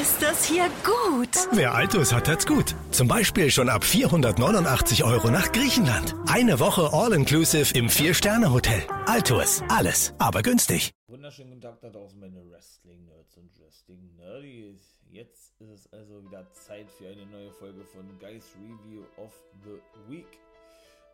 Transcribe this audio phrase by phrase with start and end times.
[0.00, 1.28] ist das hier gut.
[1.52, 2.74] Wer Altus hat, hat's gut.
[2.92, 6.14] Zum Beispiel schon ab 489 Euro nach Griechenland.
[6.26, 8.82] Eine Woche All-Inclusive im Vier-Sterne-Hotel.
[9.06, 9.62] Altus.
[9.68, 10.92] Alles, aber günstig.
[11.08, 14.98] Wunderschönen guten Tag da draußen, meine Wrestling-Nerds und Wrestling-Nerdies.
[15.10, 19.32] Jetzt ist es also wieder Zeit für eine neue Folge von Guys Review of
[19.64, 20.38] the Week.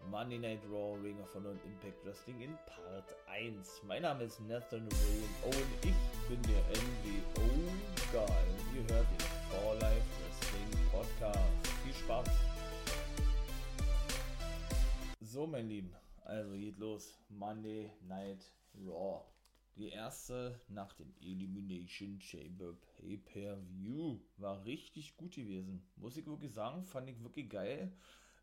[0.09, 3.83] Monday Night Raw, Ring of Honor und Impact Wrestling in Part 1.
[3.89, 9.75] Mein Name ist Nathan William Owen, ich bin der NWO Und ihr hört den For
[9.77, 11.67] Life Wrestling Podcast.
[11.85, 12.29] Viel Spaß!
[15.21, 15.95] So, mein Lieben,
[16.25, 17.19] also geht los.
[17.29, 18.45] Monday Night
[18.87, 19.25] Raw.
[19.77, 25.83] Die erste nach dem Elimination Chamber Pay-Per-View war richtig gut gewesen.
[25.97, 27.93] Muss ich wirklich sagen, fand ich wirklich geil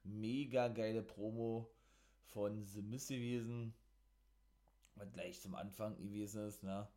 [0.06, 1.70] mega geile Promo
[2.28, 3.74] von The Miss gewesen.
[4.96, 6.88] Was gleich zum Anfang gewesen ist, ne?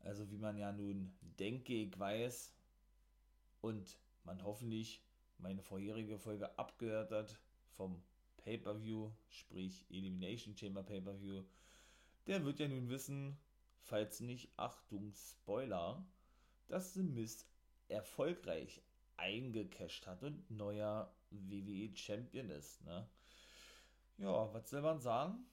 [0.00, 2.54] Also wie man ja nun denke, ich weiß
[3.60, 5.02] und man hoffentlich
[5.38, 7.38] meine vorherige Folge abgehört hat
[7.76, 8.02] vom
[8.38, 11.44] Pay-Per-View, sprich Elimination Chamber Pay-Per-View,
[12.26, 13.38] der wird ja nun wissen,
[13.82, 16.04] falls nicht, Achtung, Spoiler,
[16.66, 17.46] dass The Mist
[17.88, 18.82] erfolgreich
[19.16, 23.08] eingecasht hat und neuer WWE Champion ist, ne?
[24.18, 25.46] Ja, was soll man sagen?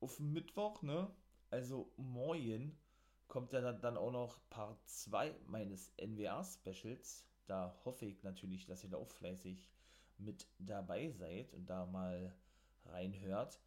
[0.00, 1.10] Auf Mittwoch, ne?
[1.50, 2.76] Also morgen
[3.32, 7.24] kommt ja dann, auch noch Part 2 meines NWA-Specials.
[7.46, 9.70] Da hoffe ich natürlich, dass ihr da auch fleißig
[10.18, 12.36] mit dabei seid und da mal
[12.84, 13.58] reinhört.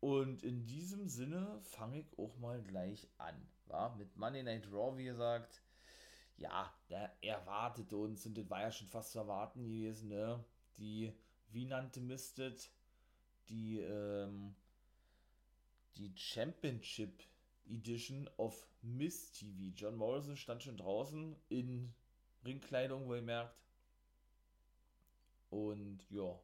[0.00, 3.36] Und in diesem Sinne fange ich auch mal gleich an.
[3.66, 5.62] War mit Monday Night Raw, wie gesagt
[6.38, 10.42] ja, der erwartet uns und das war ja schon fast zu erwarten gewesen, ne?
[10.78, 11.12] Die,
[11.50, 12.70] wie nannte Mistet,
[13.48, 14.54] die, ähm,
[15.96, 17.24] die Championship
[17.68, 19.72] Edition of Miss TV.
[19.74, 21.92] John Morrison stand schon draußen in
[22.44, 23.54] Ringkleidung, wohlmerkt.
[25.50, 26.38] Und ja,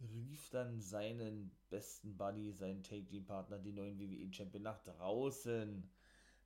[0.00, 5.88] rief dann seinen besten Buddy, seinen Take-Team-Partner, den neuen WWE-Champion, nach draußen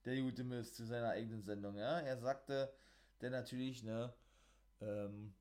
[0.05, 1.77] der gute Mist zu seiner eigenen Sendung.
[1.77, 2.01] Ja?
[2.01, 2.73] Er sagte,
[3.21, 4.13] denn natürlich, ne,
[4.81, 5.33] ähm,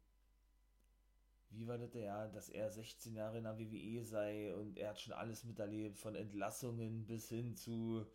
[1.50, 5.02] wie war das ja, dass er 16 Jahre in der WWE sei und er hat
[5.02, 8.06] schon alles miterlebt, von Entlassungen bis hin zu,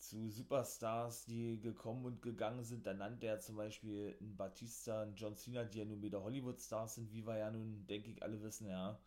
[0.00, 2.86] zu Superstars, die gekommen und gegangen sind.
[2.86, 6.96] Da nannte er zum Beispiel einen Batista, einen John Cena, die ja nun wieder Hollywood-Stars
[6.96, 8.98] sind, wie wir ja nun, denke ich, alle wissen, ja.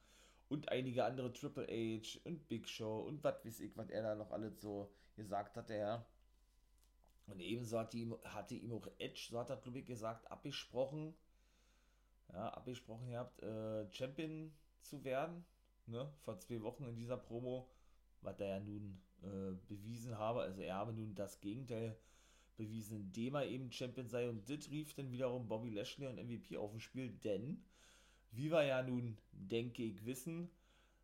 [0.49, 4.15] Und einige andere Triple H und Big Show und was weiß ich, was er da
[4.15, 6.05] noch alles so gesagt hat, ja.
[7.27, 11.15] Und ebenso hat ihm, hatte ihm auch Edge, so hat er, glaube ich, gesagt, abgesprochen,
[12.31, 15.45] ja, abgesprochen gehabt, äh, Champion zu werden,
[15.87, 17.69] ne, vor zwei Wochen in dieser Promo,
[18.21, 20.41] was er ja nun äh, bewiesen habe.
[20.41, 21.97] Also er habe nun das Gegenteil
[22.57, 24.29] bewiesen, indem er eben Champion sei.
[24.29, 27.63] Und das rief dann wiederum Bobby Lashley und MVP auf dem Spiel, denn,
[28.31, 30.49] wie wir ja nun, denke ich, wissen,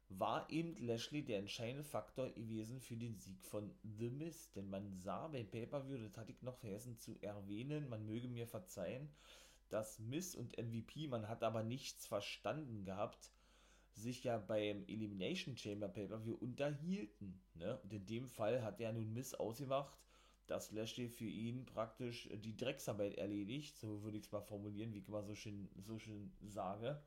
[0.09, 4.51] war eben Lashley der entscheidende Faktor gewesen für den Sieg von The Miz.
[4.51, 8.47] Denn man sah beim Pay-Per-View, das hatte ich noch vergessen zu erwähnen, man möge mir
[8.47, 9.09] verzeihen,
[9.69, 13.31] dass Miz und MVP, man hat aber nichts verstanden gehabt,
[13.93, 17.39] sich ja beim Elimination Chamber Pay-Per-View unterhielten.
[17.55, 17.79] Ne?
[17.83, 19.97] Und in dem Fall hat er nun Miz ausgemacht,
[20.47, 24.99] dass Lashley für ihn praktisch die Drecksarbeit erledigt, so würde ich es mal formulieren, wie
[24.99, 27.01] ich immer so schön, so schön sage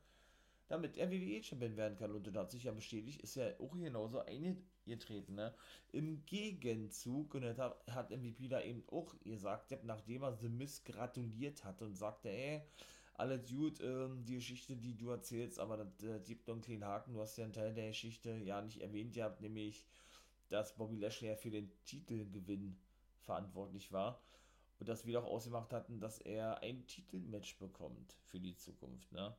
[0.67, 2.11] damit er WWE-Champion werden kann.
[2.11, 5.35] Und das hat sich ja bestätigt, ist ja auch genauso eingetreten.
[5.35, 5.53] Ne?
[5.91, 11.63] Im Gegenzug, und das hat MVP da eben auch gesagt, nachdem er The Miss gratuliert
[11.63, 12.61] hat und sagte, ey,
[13.15, 16.85] alles gut, ähm, die Geschichte, die du erzählst, aber das, das gibt noch einen kleinen
[16.85, 17.13] Haken.
[17.13, 19.85] Du hast ja einen Teil der Geschichte ja nicht erwähnt gehabt, nämlich,
[20.49, 22.77] dass Bobby Lashley ja für den Titelgewinn
[23.21, 24.21] verantwortlich war.
[24.79, 29.11] Und dass wir auch ausgemacht hatten, dass er ein Titelmatch bekommt für die Zukunft.
[29.11, 29.33] Ne?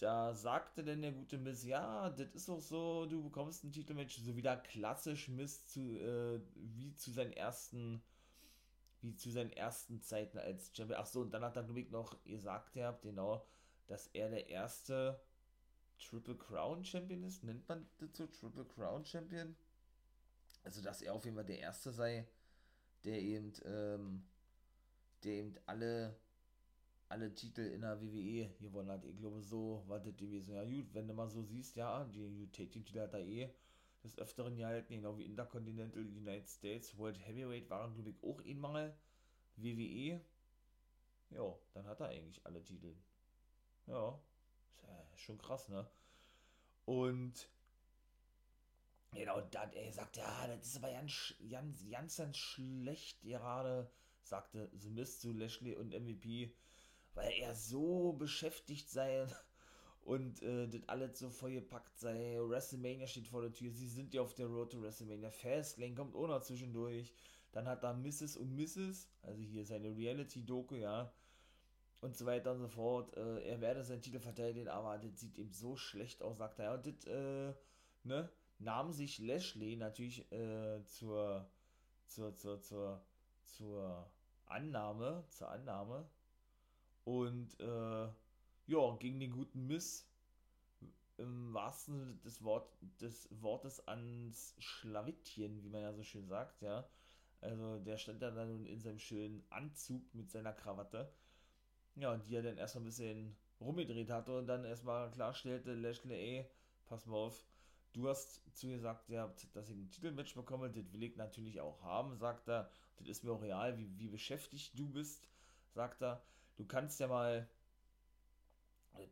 [0.00, 4.18] da sagte denn der gute Miss, ja, das ist auch so, du bekommst ein Titelmatch,
[4.18, 8.02] so wieder klassisch Miss zu, äh, wie zu seinen ersten,
[9.02, 11.00] wie zu seinen ersten Zeiten als Champion.
[11.00, 13.46] Ach so, und dann hat glaube ich, noch gesagt, ihr habt genau,
[13.86, 15.20] dass er der erste
[15.98, 17.44] Triple Crown Champion ist.
[17.44, 19.56] Nennt man das so Triple Crown Champion?
[20.64, 22.26] Also, dass er auf jeden Fall der erste sei,
[23.04, 24.24] der eben, ähm,
[25.22, 26.16] der eben alle
[27.10, 29.04] alle Titel in der WWE gewonnen hat.
[29.04, 30.54] Ich glaube, so war das gewesen.
[30.54, 33.50] Ja, gut, wenn du mal so siehst, ja, die Titel hat er eh
[34.02, 38.96] des Öfteren gehalten, genau wie Intercontinental United States, World Heavyweight waren, glaube ich, auch einmal
[39.56, 40.20] WWE.
[41.30, 42.94] Ja, dann hat er eigentlich alle Titel.
[43.86, 44.20] Ja,
[44.76, 44.82] ist
[45.12, 45.88] ja schon krass, ne?
[46.84, 47.48] Und
[49.12, 53.90] genau, dann, er sagt, ja, das ist aber ganz, ganz, ganz, ganz schlecht gerade
[54.22, 56.54] sagte The Mist zu Lashley und MVP,
[57.14, 59.26] weil er so beschäftigt sei
[60.10, 62.36] und äh, das alles so vollgepackt sei.
[62.40, 65.30] WrestleMania steht vor der Tür, sie sind ja auf der Road to WrestleMania.
[65.30, 67.14] Fastlane kommt auch noch zwischendurch.
[67.52, 68.36] Dann hat er Mrs.
[68.36, 71.12] und Mrs., also hier seine Reality-Doku, ja,
[72.00, 73.16] und so weiter und so fort.
[73.16, 76.74] Äh, er werde seinen Titel verteidigen, aber das sieht ihm so schlecht aus, sagt er.
[76.74, 77.54] Und das, äh,
[78.02, 78.28] ne,
[78.58, 81.48] nahm sich Lashley natürlich äh, zur,
[82.06, 83.00] zur, zur, zur,
[83.44, 84.10] zur
[84.46, 86.04] Annahme, zur Annahme
[87.04, 88.08] und äh,
[88.70, 90.06] ja, gegen den guten Miss
[91.18, 96.88] im wahrsten des, Wort, des Wortes ans Schlawittchen, wie man ja so schön sagt, ja.
[97.40, 101.12] Also der stand da dann in seinem schönen Anzug mit seiner Krawatte.
[101.96, 106.50] Ja, die er dann erstmal ein bisschen rumgedreht hatte und dann erstmal klarstellte, Lashley, ey,
[106.86, 107.44] pass mal auf,
[107.92, 111.60] du hast zu ihr gesagt, ja, dass ich ein Titelmatch bekomme, das will ich natürlich
[111.60, 112.70] auch haben, sagt er.
[112.96, 115.28] Das ist mir auch real, wie, wie beschäftigt du bist,
[115.74, 116.22] sagt er.
[116.56, 117.48] Du kannst ja mal,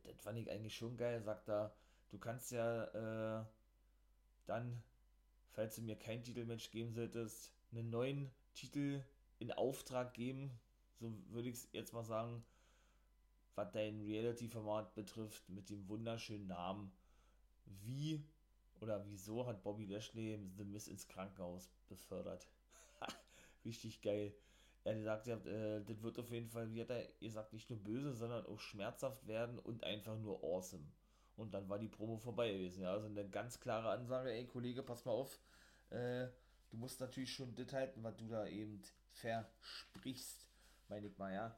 [0.05, 1.75] das fand ich eigentlich schon geil, sagt er,
[2.11, 3.45] du kannst ja äh,
[4.47, 4.83] dann,
[5.51, 9.05] falls du mir kein Titelmatch geben solltest, einen neuen Titel
[9.39, 10.51] in Auftrag geben,
[10.99, 12.45] so würde ich es jetzt mal sagen,
[13.55, 16.93] was dein Reality-Format betrifft, mit dem wunderschönen Namen,
[17.67, 18.25] wie
[18.81, 22.49] oder wieso hat Bobby Lashley The Miss ins Krankenhaus befördert.
[23.65, 24.33] Richtig geil.
[24.89, 27.79] Er sagt, ja, äh, das wird auf jeden Fall, wie hat er gesagt, nicht nur
[27.79, 30.85] böse, sondern auch schmerzhaft werden und einfach nur awesome.
[31.37, 32.83] Und dann war die Promo vorbei gewesen.
[32.83, 35.39] Ja, also eine ganz klare Ansage, ey Kollege, pass mal auf.
[35.91, 36.29] Äh,
[36.71, 38.81] du musst natürlich schon das halten, was du da eben
[39.13, 40.47] versprichst,
[40.89, 41.55] meine ich mal, ja.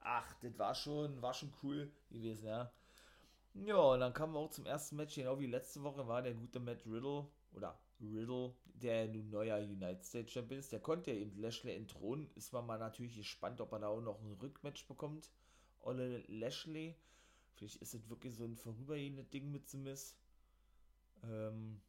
[0.00, 2.72] Ach, das war schon, war schon cool gewesen, ja.
[3.54, 6.32] Ja, und dann kamen wir auch zum ersten Match, genau wie letzte Woche war der
[6.32, 11.18] gute Matt Riddle, oder Riddle, der nun neuer United States Champion ist, der konnte ja
[11.18, 12.28] eben Lashley entthronen.
[12.34, 15.30] Ist man mal natürlich gespannt, ob er da auch noch ein Rückmatch bekommt.
[15.80, 16.96] Olle Lashley.
[17.54, 20.16] Vielleicht ist es wirklich so ein vorübergehendes Ding mit Smith.
[21.22, 21.80] Ähm,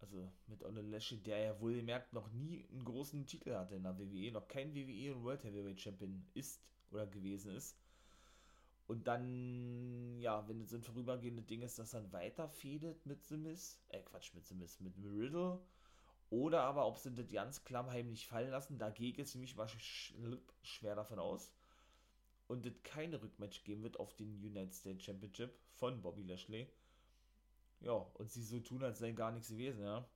[0.00, 3.82] also mit Olle Lashley, der ja wohl gemerkt noch nie einen großen Titel hatte in
[3.82, 6.60] der WWE, noch kein WWE und World Heavyweight Champion ist
[6.90, 7.76] oder gewesen ist.
[8.88, 13.22] Und dann, ja, wenn es so ein vorübergehendes Ding ist, dass dann weiter fedet mit
[13.26, 15.60] The Miz, äh, Quatsch, mit The Miz, mit Riddle.
[16.30, 19.68] Oder aber, ob sie das ganz klammheimlich fallen lassen, dagegen ist nämlich mal
[20.62, 21.52] schwer davon aus.
[22.46, 26.66] Und es keine Rückmatch geben wird auf den United States Championship von Bobby Lashley.
[27.80, 30.08] Ja, und sie so tun, als sei gar nichts gewesen, ja.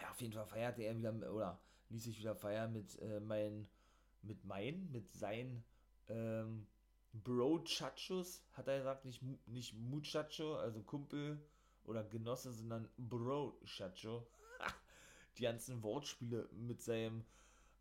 [0.00, 3.68] Ja, auf jeden Fall feierte er wieder, oder ließ sich wieder feiern mit äh, mein,
[4.22, 5.64] mit mein, mit sein,
[6.08, 6.68] ähm,
[7.12, 11.40] Bro Chachos, hat er gesagt, nicht, nicht Muchacho, also Kumpel
[11.84, 14.26] oder Genosse, sondern Bro Chacho.
[15.38, 17.24] Die ganzen Wortspiele mit seinem,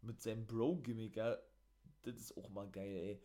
[0.02, 1.38] mit seinem Bro-Gimmick, ja,
[2.04, 3.22] das ist auch mal geil, ey.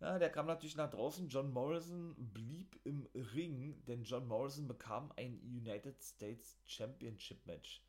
[0.00, 1.28] Ja, der kam natürlich nach draußen.
[1.28, 7.82] John Morrison blieb im Ring, denn John Morrison bekam ein United States Championship Match.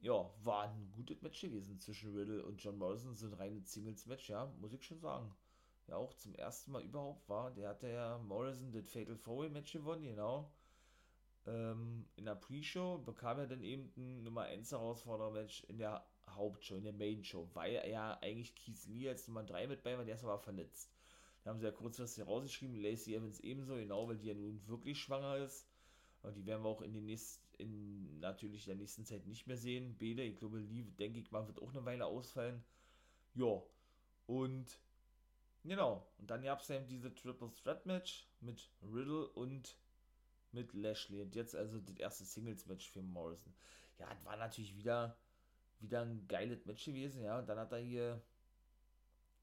[0.00, 3.14] Ja, war ein gutes Match gewesen zwischen Riddle und John Morrison.
[3.14, 5.34] So ein reines Singles-Match, ja, muss ich schon sagen
[5.88, 7.50] ja auch zum ersten Mal überhaupt war.
[7.50, 10.50] Der hatte ja Morrison das Fatal Four Match gewonnen, genau.
[11.46, 16.76] Ähm, in der Pre-Show bekam er dann eben ein Nummer 1 Herausforderer-Match in der Hauptshow,
[16.76, 20.04] in der Main-Show, weil er ja eigentlich Keith Lee als Nummer 3 mit bei war,
[20.04, 20.92] der ist aber verletzt.
[21.42, 25.00] Da haben sie ja kurzfristig rausgeschrieben, Lacey Evans ebenso, genau, weil die ja nun wirklich
[25.00, 25.66] schwanger ist.
[26.22, 29.56] Und die werden wir auch in den nächsten, in natürlich der nächsten Zeit nicht mehr
[29.56, 29.96] sehen.
[29.96, 32.62] Bede, ich glaube, Lee, denke ich mal, wird auch eine Weile ausfallen.
[33.34, 33.62] Ja,
[34.26, 34.80] und
[35.64, 36.06] Genau.
[36.18, 39.76] Und dann gab es eben diese Triple Threat Match mit Riddle und
[40.52, 41.22] mit Lashley.
[41.22, 43.52] Und jetzt also das erste Singles Match für Morrison.
[43.98, 45.16] Ja, das war natürlich wieder,
[45.80, 47.38] wieder ein geiles Match gewesen, ja.
[47.38, 48.22] Und dann hat er hier,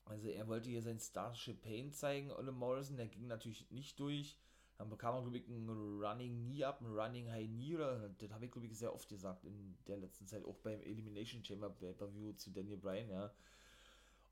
[0.05, 2.97] also er wollte hier sein Starship Pain zeigen, Ole Morrison.
[2.97, 4.37] Der ging natürlich nicht durch.
[4.77, 7.75] Dann bekam er, glaube ich, ein Running Knee up, ein Running High Knee.
[7.75, 10.81] Oder, das habe ich, glaube ich, sehr oft gesagt in der letzten Zeit, auch beim
[10.81, 13.33] Elimination Chamber Pay-Per-View zu Daniel Bryan, ja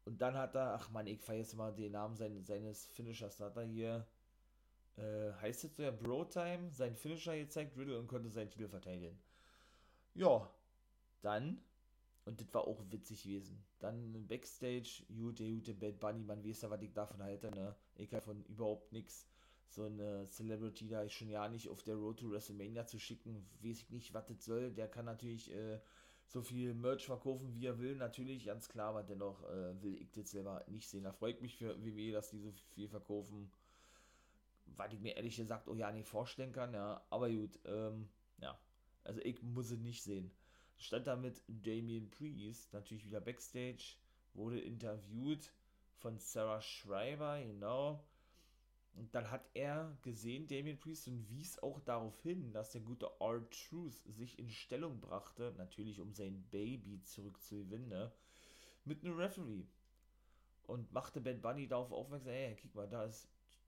[0.05, 3.37] und dann hat er, ach man, ich vergesse mal den Namen seines, seines Finishers.
[3.37, 4.05] Da hat er hier,
[4.97, 8.67] äh, heißt es so ja Bro Time, sein Finisher gezeigt, Riddle und konnte seinen Titel
[8.67, 9.17] verteidigen.
[10.13, 10.49] Ja,
[11.21, 11.61] dann,
[12.25, 13.63] und das war auch witzig gewesen.
[13.79, 17.75] Dann Backstage, gute, gute Bad Bunny, man weiß ja, was ich davon halte, ne?
[17.95, 19.27] Ich kann von überhaupt nichts.
[19.69, 23.43] So eine Celebrity da ist schon ja nicht auf der Road to WrestleMania zu schicken,
[23.61, 24.71] weiß ich nicht, was das soll.
[24.71, 25.79] Der kann natürlich, äh,
[26.27, 30.11] so viel Merch verkaufen, wie er will, natürlich, ganz klar, aber dennoch äh, will ich
[30.11, 31.03] das selber nicht sehen.
[31.03, 33.51] Da freut mich für WWE, dass die so viel verkaufen,
[34.65, 38.57] weil ich mir ehrlich gesagt auch ja nicht vorstellen kann, ja, aber gut, ähm, ja,
[39.03, 40.31] also ich muss es nicht sehen.
[40.77, 43.95] Stand da mit Damien Priest, natürlich wieder Backstage,
[44.33, 45.51] wurde interviewt
[45.97, 48.03] von Sarah Schreiber, genau.
[48.95, 53.09] Und dann hat er gesehen, Damien Priest, und wies auch darauf hin, dass der gute
[53.19, 58.11] R-Truth sich in Stellung brachte, natürlich um sein Baby zurückzugewinnen, ne,
[58.85, 59.65] mit einem Referee.
[60.63, 63.27] Und machte Ben Bunny darauf aufmerksam, hey, guck mal, da ist,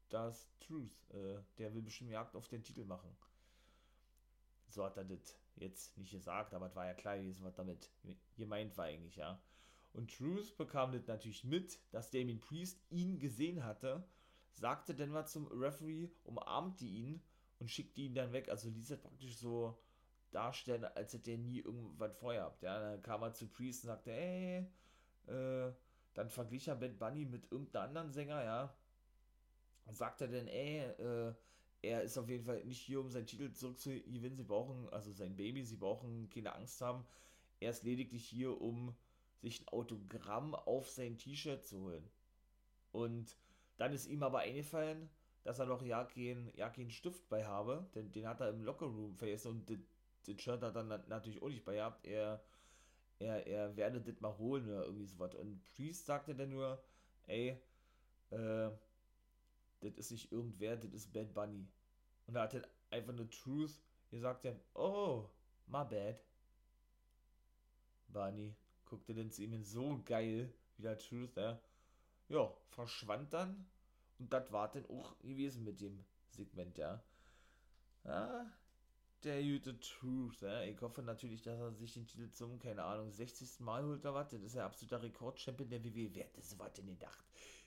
[0.09, 3.09] da ist Truth, äh, der will bestimmt Jagd auf den Titel machen.
[4.69, 7.89] So hat er das jetzt nicht gesagt, aber es war ja klar gewesen, was damit
[8.37, 9.41] gemeint war eigentlich, ja.
[9.93, 14.05] Und Truth bekam das natürlich mit, dass Damien Priest ihn gesehen hatte
[14.55, 17.21] sagte mal zum Referee, umarmte ihn
[17.59, 18.49] und schickte ihn dann weg.
[18.49, 19.77] Also ließ er praktisch so
[20.31, 22.63] darstellen, als hätte er nie irgendwas vorher gehabt.
[22.63, 24.65] Ja, dann kam er zu Priest und sagte, ey,
[25.27, 25.71] äh,
[26.13, 28.75] dann verglich er Bad Bunny mit irgendeinem anderen Sänger, ja.
[29.85, 31.33] Und sagte dann, ey, äh,
[31.81, 34.37] er ist auf jeden Fall nicht hier, um seinen Titel zurückzugewinnen.
[34.37, 37.05] Sie brauchen, also sein Baby, sie brauchen keine Angst haben.
[37.59, 38.95] Er ist lediglich hier, um
[39.41, 42.09] sich ein Autogramm auf sein T-Shirt zu holen.
[42.91, 43.37] Und
[43.77, 45.09] dann ist ihm aber eingefallen,
[45.43, 48.63] dass er noch ja keinen ja kein Stift bei habe, denn den hat er im
[48.63, 49.69] Lockerroom vergessen und
[50.27, 52.05] den Shirt hat er dann natürlich auch nicht bei gehabt.
[52.05, 52.43] Er,
[53.19, 55.35] er, er werde das mal holen oder irgendwie sowas.
[55.35, 56.83] Und Priest sagte dann nur,
[57.27, 57.61] ey,
[58.31, 58.69] äh,
[59.81, 61.67] das ist nicht irgendwer, das ist Bad Bunny.
[62.25, 63.79] Und er hat dann einfach nur Truth
[64.09, 65.29] gesagt, ja, oh,
[65.67, 66.19] my bad.
[68.07, 68.55] Bunny
[68.85, 71.59] guckte dann zu ihm so geil, wie der Truth, ja
[72.29, 73.65] ja, verschwand dann.
[74.19, 77.03] Und das war dann auch gewesen mit dem Segment, ja.
[78.03, 78.45] Ja,
[79.23, 80.61] der gute Truth, ja.
[80.63, 83.59] Ich hoffe natürlich, dass er sich den Titel zum, keine Ahnung, 60.
[83.61, 84.29] Mal holt oder was.
[84.29, 86.13] Das ist ja absoluter Rekordchampion der WWE.
[86.13, 87.25] Wer hätte so was denn gedacht?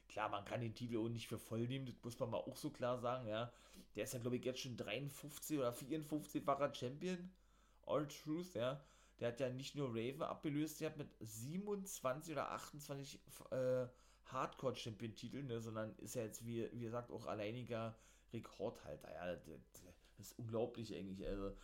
[0.09, 2.57] Klar, man kann den Titel auch nicht für voll nehmen, das muss man mal auch
[2.57, 3.53] so klar sagen, ja.
[3.95, 7.31] Der ist ja, glaube ich, jetzt schon 53 oder 54-facher Champion.
[7.87, 8.83] All Truth, ja.
[9.19, 13.87] Der hat ja nicht nur Raven abgelöst, der hat mit 27 oder 28 äh,
[14.29, 17.97] Hardcore-Champion-Titel, ne, sondern ist ja jetzt, wie, wie gesagt, auch alleiniger
[18.33, 19.13] Rekordhalter.
[19.13, 19.45] Ja, das,
[20.17, 21.27] das ist unglaublich eigentlich.
[21.27, 21.57] Also,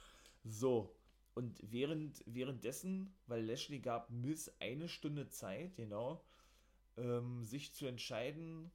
[0.45, 0.95] so.
[1.35, 6.25] Und während, währenddessen, weil Lashley gab Miss eine Stunde Zeit, genau,
[6.97, 8.71] ähm, sich zu entscheiden,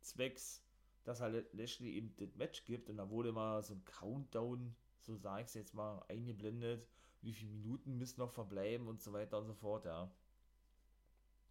[0.00, 0.62] zwecks,
[1.04, 2.90] dass halt Lashley eben das Match gibt.
[2.90, 6.86] Und da wurde mal so ein Countdown, so sage ich es jetzt mal, eingeblendet,
[7.22, 10.10] wie viele Minuten müssen noch verbleiben und so weiter und so fort, ja.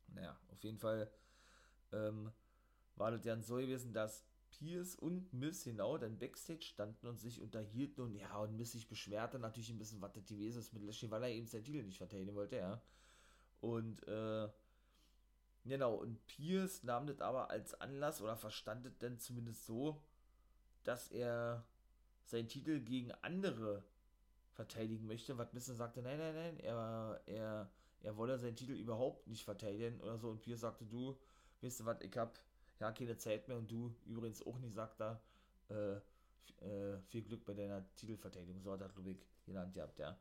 [0.10, 1.12] Naja, auf jeden Fall
[1.94, 2.32] ähm,
[2.96, 7.42] war das dann so gewesen, dass Pierce und Miss genau dann Backstage standen und sich
[7.42, 10.84] unterhielten und ja, und Miss sich beschwerte natürlich ein bisschen, was das gewesen ist mit
[10.84, 12.82] Lashley, weil er eben sein Titel nicht verteidigen wollte, ja.
[13.62, 14.50] Und, äh,
[15.66, 20.04] genau, und Pierce nahm das aber als Anlass oder verstand es dann zumindest so,
[20.84, 21.66] dass er
[22.26, 23.84] seinen Titel gegen andere
[24.52, 27.72] verteidigen möchte, was Miss sagte, nein, nein, nein, er, er,
[28.02, 31.18] er wolle seinen Titel überhaupt nicht verteidigen oder so und Pierce sagte, du,
[31.64, 32.40] weißt du was, ich hab
[32.80, 35.22] ja keine Zeit mehr und du übrigens auch nicht, sagt er,
[35.70, 35.96] äh,
[36.66, 40.18] äh, viel Glück bei deiner Titelverteidigung, so hat er Ludwig genannt gehabt, ja.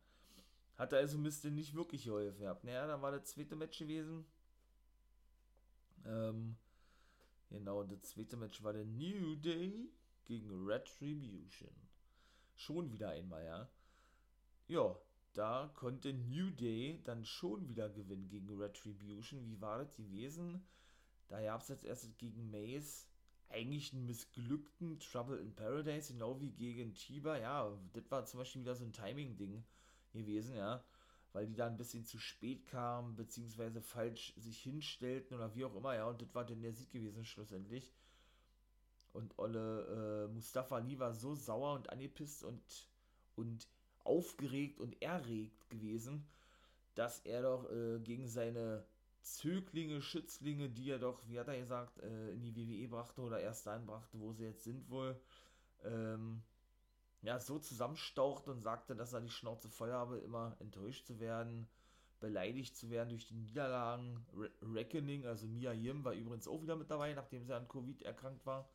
[0.76, 2.64] Hat er also müsste nicht wirklich geholfen gehabt.
[2.64, 4.24] Naja, dann war das zweite Match gewesen.
[6.04, 6.56] Ähm,
[7.50, 9.90] genau, das zweite Match war der New Day
[10.24, 11.70] gegen Retribution.
[12.56, 13.68] Schon wieder einmal, ja.
[14.68, 14.96] Ja,
[15.34, 19.46] da konnte New Day dann schon wieder gewinnen gegen Retribution.
[19.46, 20.66] Wie war das gewesen?
[21.32, 23.06] Da gab es jetzt erst gegen Maze
[23.48, 27.38] eigentlich einen missglückten Trouble in Paradise, genau wie gegen Chiba.
[27.38, 29.64] Ja, das war zum Beispiel wieder so ein Timing-Ding
[30.12, 30.84] gewesen, ja.
[31.32, 35.74] Weil die da ein bisschen zu spät kamen, beziehungsweise falsch sich hinstellten oder wie auch
[35.74, 36.06] immer, ja.
[36.06, 37.94] Und das war dann der Sieg gewesen, schlussendlich.
[39.14, 42.62] Und Olle äh, Mustafa Ali war so sauer und angepisst und,
[43.36, 43.66] und
[44.04, 46.26] aufgeregt und erregt gewesen,
[46.94, 48.84] dass er doch äh, gegen seine
[49.22, 53.40] Zöglinge, Schützlinge, die er doch, wie hat er gesagt, äh, in die WWE brachte oder
[53.40, 55.20] erst dahin brachte, wo sie jetzt sind wohl,
[55.84, 56.42] ähm,
[57.22, 61.68] ja, so zusammenstaucht und sagte, dass er die Schnauze voll habe, immer enttäuscht zu werden,
[62.20, 64.26] beleidigt zu werden durch die Niederlagen.
[64.36, 68.02] Re Reckoning, also Mia Yim war übrigens auch wieder mit dabei, nachdem sie an Covid
[68.02, 68.68] erkrankt war.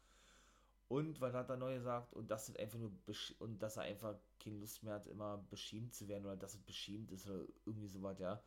[0.87, 2.13] Und was hat er neu gesagt?
[2.13, 2.91] Und dass es einfach nur
[3.39, 6.61] und dass er einfach keine Lust mehr hat, immer beschämt zu werden oder dass es
[6.61, 8.41] beschämt ist oder irgendwie sowas, ja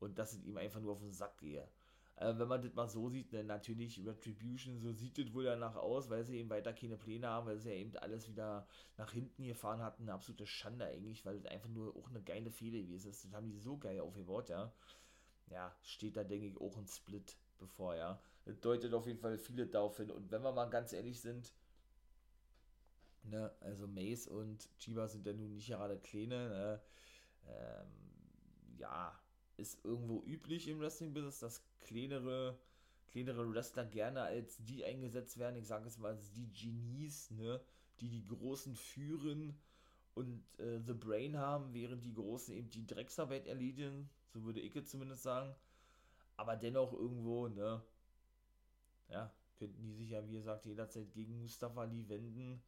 [0.00, 1.68] und dass es ihm einfach nur auf den Sack gehe.
[2.16, 5.76] Äh, wenn man das mal so sieht, dann natürlich Retribution, so sieht es wohl danach
[5.76, 8.66] aus, weil sie eben weiter keine Pläne haben, weil sie ja eben alles wieder
[8.98, 10.02] nach hinten gefahren hatten.
[10.02, 13.24] Eine absolute Schande eigentlich, weil es einfach nur auch eine geile Fehde gewesen ist.
[13.24, 14.72] Das haben die so geil aufgebaut, ja.
[15.48, 18.20] Ja, steht da, denke ich, auch ein Split bevor, ja.
[18.44, 20.10] Das deutet auf jeden Fall viele darauf hin.
[20.10, 21.54] Und wenn wir mal ganz ehrlich sind,
[23.22, 26.82] ne, also Mace und Chiba sind ja nun nicht gerade kleine, ne,
[27.46, 29.18] ähm, ja,
[29.60, 32.58] ist irgendwo üblich im Wrestling-Business, dass kleinere,
[33.08, 35.56] kleinere Wrestler gerne als die eingesetzt werden.
[35.56, 37.60] Ich sage es mal als die Genies, ne?
[38.00, 39.54] die die Großen führen
[40.14, 44.08] und äh, The Brain haben, während die Großen eben die Drecksarbeit erledigen.
[44.32, 45.54] So würde ich es zumindest sagen.
[46.36, 47.82] Aber dennoch irgendwo, ne?
[49.10, 52.62] Ja, könnten die sich ja, wie gesagt, jederzeit gegen Mustafa Ali wenden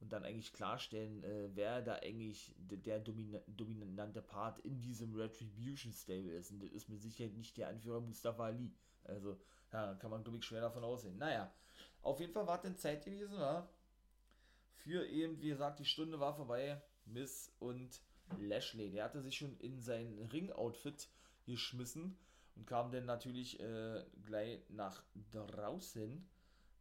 [0.00, 5.92] und dann eigentlich klarstellen, äh, wer da eigentlich der domina dominante Part in diesem Retribution
[5.92, 6.50] Stable ist.
[6.50, 8.72] Und das ist mit Sicherheit nicht der Anführer Mustafa Ali.
[9.04, 9.38] Also,
[9.72, 11.18] ja, kann man, glaube ich, schwer davon aussehen.
[11.18, 11.52] Naja,
[12.02, 13.68] auf jeden Fall war es denn Zeit gewesen, war.
[14.72, 16.80] Für eben, wie gesagt, die Stunde war vorbei.
[17.04, 18.00] Miss und
[18.38, 18.90] Lashley.
[18.90, 21.08] Der hatte sich schon in sein Ring-Outfit
[21.44, 22.16] geschmissen
[22.56, 25.02] und kam dann natürlich äh, gleich nach
[25.32, 26.26] draußen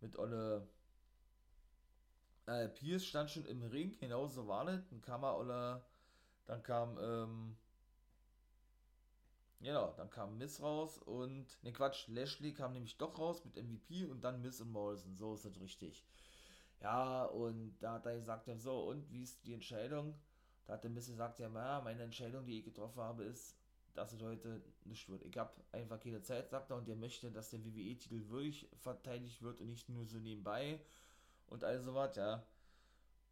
[0.01, 0.67] mit Olle
[2.49, 4.87] äh, Pierce stand schon im Ring, genauso war das.
[4.89, 5.85] Dann kam er, oder,
[6.45, 7.57] dann kam, ähm,
[9.59, 14.05] genau, dann kam Miss raus und, ne Quatsch, Lashley kam nämlich doch raus mit MVP
[14.05, 16.05] und dann Miss und Morrison, so ist das richtig.
[16.81, 20.15] Ja, und da hat er gesagt, so, und wie ist die Entscheidung?
[20.65, 23.57] Da hat der Miss gesagt, ja, meine Entscheidung, die ich getroffen habe, ist,
[23.93, 25.23] dass es heute nicht wird.
[25.25, 29.41] Ich habe einfach keine Zeit, sagt er, und der möchte, dass der WWE-Titel wirklich verteidigt
[29.41, 30.79] wird und nicht nur so nebenbei
[31.49, 32.43] und all sowas, ja.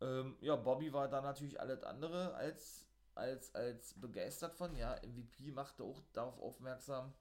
[0.02, 4.96] Ähm, ja, Bobby war da natürlich alles andere als, als, als begeistert von, ja.
[5.04, 7.14] MVP machte auch darauf aufmerksam,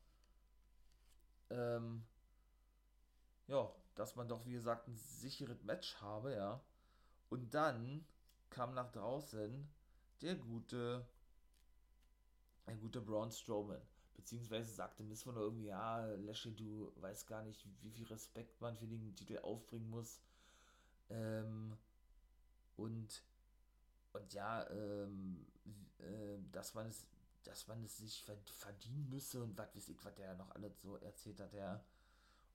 [1.50, 2.04] ähm,
[3.46, 6.60] ja, dass man doch, wie gesagt, ein sicheres Match habe, ja.
[7.28, 8.06] Und dann
[8.50, 9.68] kam nach draußen
[10.22, 11.06] der gute,
[12.66, 13.80] der gute Braun Strowman.
[14.14, 18.76] Beziehungsweise sagte Miss von irgendwie, ja, Lashley, du weißt gar nicht, wie viel Respekt man
[18.76, 20.20] für den Titel aufbringen muss.
[21.10, 21.76] Ähm,
[22.76, 23.22] und,
[24.12, 25.46] und ja, ähm,
[25.98, 27.06] äh, dass man es,
[27.44, 30.96] dass man es sich verdienen müsse und was weiß ich, was der noch alles so
[30.96, 31.82] erzählt hat, ja.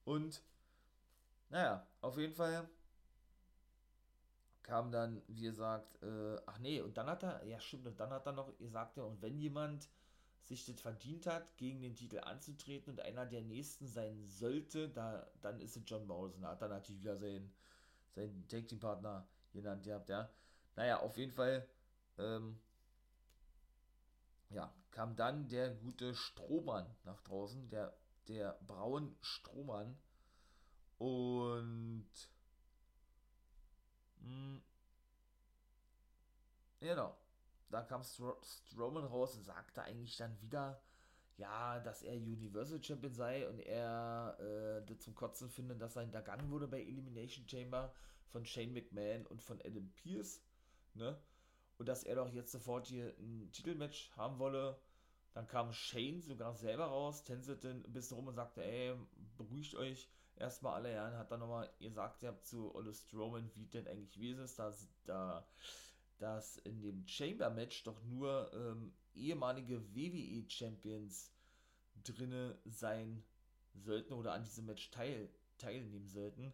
[0.05, 0.43] Und,
[1.49, 2.69] naja, auf jeden Fall
[4.63, 8.11] kam dann, wie gesagt, äh, ach nee, und dann hat er, ja stimmt, und dann
[8.11, 9.89] hat er noch gesagt, ja, und wenn jemand
[10.43, 15.27] sich das verdient hat, gegen den Titel anzutreten und einer der nächsten sein sollte, da,
[15.41, 16.41] dann ist es John Morrison.
[16.41, 17.53] Da hat er natürlich wieder seinen
[18.13, 20.29] seinen Tag Team Partner genannt gehabt, ja.
[20.75, 21.67] Naja, auf jeden Fall,
[22.17, 22.59] ähm,
[24.49, 27.97] ja, kam dann der gute Strohmann nach draußen, der,
[28.27, 29.97] der Braun Strohmann.
[30.97, 32.09] Und,
[34.19, 34.61] mh, hm,
[36.79, 37.17] genau,
[37.69, 40.81] da kam Stro Strowman raus und sagte eigentlich dann wieder,
[41.37, 44.37] ja, dass er Universal Champion sei und er
[44.87, 47.93] äh, zum Kotzen findet, dass er hintergangen wurde bei Elimination Chamber
[48.27, 50.41] von Shane McMahon und von Adam Pierce,
[50.93, 51.17] ne?
[51.77, 54.79] Und dass er doch jetzt sofort hier ein Titelmatch haben wolle.
[55.33, 58.93] Dann kam Shane sogar selber raus, tänzelte ein bisschen rum und sagte, ey,
[59.37, 63.49] beruhigt euch erstmal alle, ja, und hat dann nochmal gesagt, ihr habt zu Ole Strowman,
[63.55, 65.47] wie denn eigentlich gewesen ist, dass da
[66.21, 71.31] dass in dem Chamber-Match doch nur ähm, ehemalige WWE-Champions
[72.03, 73.23] drinne sein
[73.73, 76.53] sollten oder an diesem Match teil, teilnehmen sollten.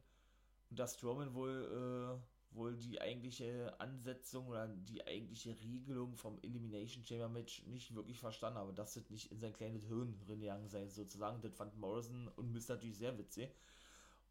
[0.69, 7.03] Und dass Strowman wohl, äh, wohl die eigentliche Ansetzung oder die eigentliche Regelung vom Elimination
[7.03, 10.88] Chamber Match nicht wirklich verstanden habe, dass das nicht in sein kleines Hirn reingegangen sei,
[10.88, 11.41] sozusagen.
[11.41, 13.49] Das fand Morrison und Mist natürlich sehr witzig.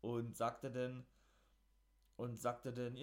[0.01, 1.05] Und sagte dann,
[2.17, 2.97] und sagte dann,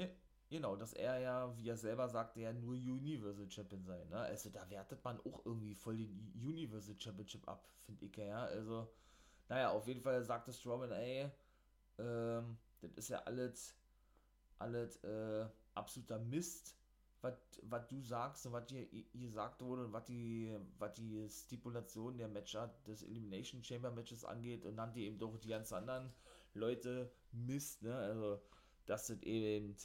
[0.54, 4.06] Genau, dass er ja, wie er selber sagte, ja nur Universal Champion sei.
[4.06, 4.18] Ne?
[4.20, 8.44] Also da wertet man auch irgendwie voll den Universal Championship ab, finde ich ja.
[8.46, 8.88] Also,
[9.50, 11.28] naja, auf jeden Fall sagte Strowman, ey,
[11.98, 13.76] ähm, das ist ja alles,
[14.60, 16.76] alles äh, absoluter Mist,
[17.22, 20.56] was du sagst und was hier gesagt wurde und was die,
[20.98, 25.76] die Stipulation der Matcher des Elimination Chamber Matches angeht und nannte eben doch die ganzen
[25.76, 26.14] anderen
[26.54, 27.96] Leute Mist, ne?
[27.96, 28.40] Also,
[28.86, 29.76] das sind eben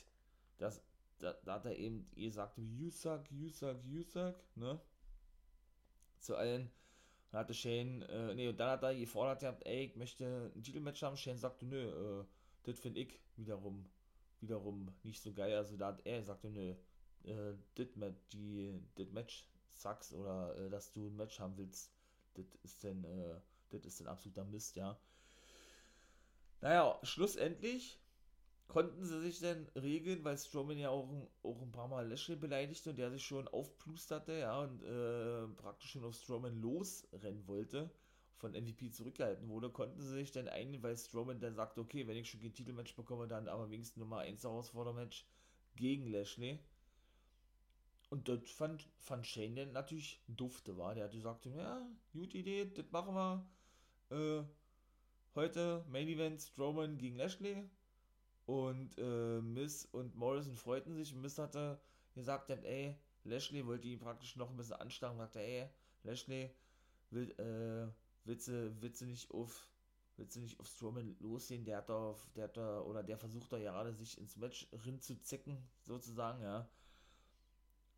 [0.58, 0.82] das,
[1.18, 4.80] da, da hat er eben gesagt, you suck, you suck, you suck, ne?
[6.20, 6.70] Zu allen.
[7.30, 10.62] Dann hatte Shane, äh, nee, und dann hat er gefordert gehabt, ey, ich möchte ein
[10.62, 11.16] Titelmatch haben.
[11.16, 12.24] Shane sagte, nö, äh,
[12.64, 13.84] das finde ich wiederum,
[14.40, 15.56] wiederum nicht so geil.
[15.56, 16.74] Also da hat er gesagt, nö,
[17.24, 17.88] äh, das
[18.94, 21.92] das Match sucks oder äh, dass du ein Match haben willst,
[22.34, 23.40] das ist denn, äh,
[23.70, 24.98] das ist ein absoluter Mist, ja.
[26.60, 28.00] Naja, schlussendlich
[28.68, 31.08] konnten sie sich denn regeln, weil Strowman ja auch,
[31.42, 35.90] auch ein paar Mal Lashley beleidigte und der sich schon aufplusterte, ja, und äh, praktisch
[35.92, 37.90] schon auf Strowman losrennen wollte,
[38.36, 42.16] von MVP zurückgehalten wurde, konnten sie sich dann einigen, weil Strowman dann sagte, okay, wenn
[42.16, 45.26] ich schon kein Titelmatch bekomme, dann aber wenigstens Nummer 1 Herausfordermatch
[45.76, 46.60] gegen Lashley.
[48.10, 50.94] und das fand, fand Shane dann natürlich dufte, war.
[50.94, 53.46] Der hat gesagt, ja, gute Idee, das machen wir.
[54.10, 54.44] Äh,
[55.34, 57.68] heute Main Event Strowman gegen Lashley.
[58.48, 61.14] Und äh, Miss und Morrison freuten sich.
[61.14, 61.78] Miss hatte
[62.14, 65.68] gesagt, ey, Lashley wollte ihn praktisch noch ein bisschen anschlagen und sagte, ey,
[66.02, 66.50] Lashley,
[67.10, 67.92] will, äh,
[68.24, 69.68] willst, du, willst du nicht auf
[70.16, 73.52] willst du nicht auf Strowman losgehen, der hat da, der hat da, oder der versucht
[73.52, 76.66] da gerade sich ins Match rinzuzicken, sozusagen, ja.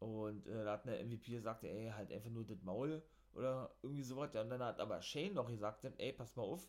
[0.00, 3.02] Und äh, da hat der MVP gesagt, ey, halt einfach nur das Maul
[3.34, 4.34] oder irgendwie sowas.
[4.34, 6.68] Ja, und dann hat aber Shane noch gesagt, ey, pass mal auf,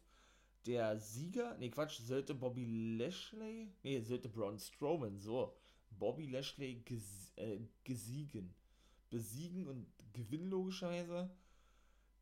[0.66, 2.66] der Sieger, nee, Quatsch, sollte Bobby
[2.98, 5.56] Lashley, nee, sollte Braun Strowman, so,
[5.90, 8.54] Bobby Lashley ges, äh, gesiegen,
[9.10, 11.30] besiegen und gewinnen logischerweise.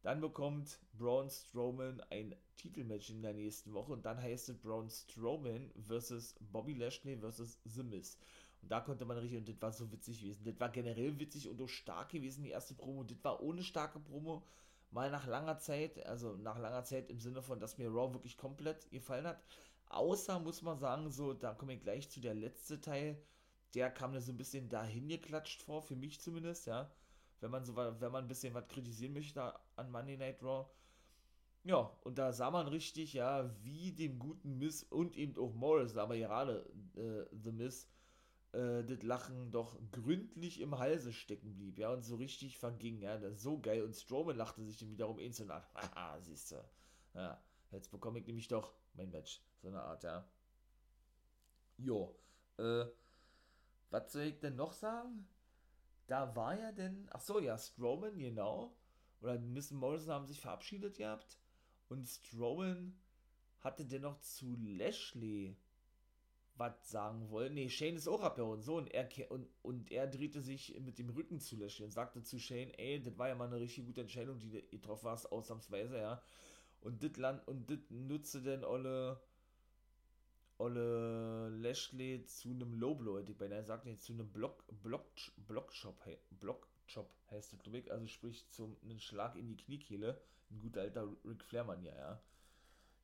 [0.01, 4.89] Dann bekommt Braun Strowman ein Titelmatch in der nächsten Woche und dann heißt es Braun
[4.89, 8.17] Strowman versus Bobby Lashley versus The Miz.
[8.61, 10.43] Und da konnte man richtig, und das war so witzig gewesen.
[10.43, 13.03] Das war generell witzig und auch stark gewesen, die erste Promo.
[13.03, 14.43] Das war ohne starke Promo,
[14.91, 18.37] mal nach langer Zeit, also nach langer Zeit im Sinne von, dass mir Raw wirklich
[18.37, 19.41] komplett gefallen hat.
[19.89, 23.21] Außer, muss man sagen, so, da komme ich gleich zu der letzte Teil,
[23.73, 26.91] der kam mir so ein bisschen dahin geklatscht vor, für mich zumindest, ja.
[27.39, 30.67] Wenn man so, wenn man ein bisschen was kritisieren möchte an Monday Night Raw.
[31.63, 35.95] Ja, und da sah man richtig, ja, wie dem guten Miss und eben auch Morris,
[35.97, 37.87] aber gerade äh, The Miss,
[38.51, 43.17] äh, das Lachen doch gründlich im Halse stecken blieb, ja, und so richtig verging, ja,
[43.17, 43.83] das ist so geil.
[43.83, 45.63] Und Strowman lachte sich dann wiederum einzeln an.
[45.75, 46.63] Haha, siehst du.
[47.13, 49.41] Ja, jetzt bekomme ich nämlich doch mein Match.
[49.61, 50.27] So eine Art, ja.
[51.77, 52.15] Jo,
[52.57, 52.85] äh,
[53.89, 55.27] was soll ich denn noch sagen?
[56.07, 58.75] Da war ja denn, ach so, ja, Strowman, genau.
[59.21, 61.37] Oder Miss Morrison haben sich verabschiedet gehabt.
[61.87, 62.99] Und Strowman
[63.61, 65.57] hatte dennoch zu Lashley
[66.59, 67.53] was sagen wollen.
[67.53, 68.61] Nee, Shane ist auch abgehauen.
[68.61, 72.21] So, und er, und, und er drehte sich mit dem Rücken zu Lashley und sagte
[72.21, 75.31] zu Shane, ey, das war ja mal eine richtig gute Entscheidung, die du getroffen hast,
[75.31, 76.21] ausnahmsweise, ja.
[76.81, 79.19] Und das Land, und das nutzte denn Olle,
[80.57, 85.05] Olle Lashley zu einem Lowblow, hätte ich beinahe gesagt, nee, zu einem Block, Block,
[85.47, 90.59] Blockshop, Blockchop heißt das, glaube ich, also sprich zum einen Schlag in die Kniekehle, ein
[90.59, 92.09] guter alter Ric Flair-Manier, ja.
[92.09, 92.21] Ja,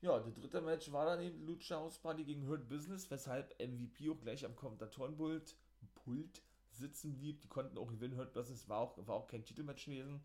[0.06, 4.20] der dritte Match war dann eben Lucha House Party gegen Hurt Business, weshalb MVP auch
[4.20, 5.56] gleich am Kommentatorenpult
[5.96, 6.42] Pult
[6.72, 7.42] sitzen blieb.
[7.42, 8.18] Die konnten auch gewinnen.
[8.18, 10.22] Hurt Business war auch, war auch kein Titelmatch gewesen.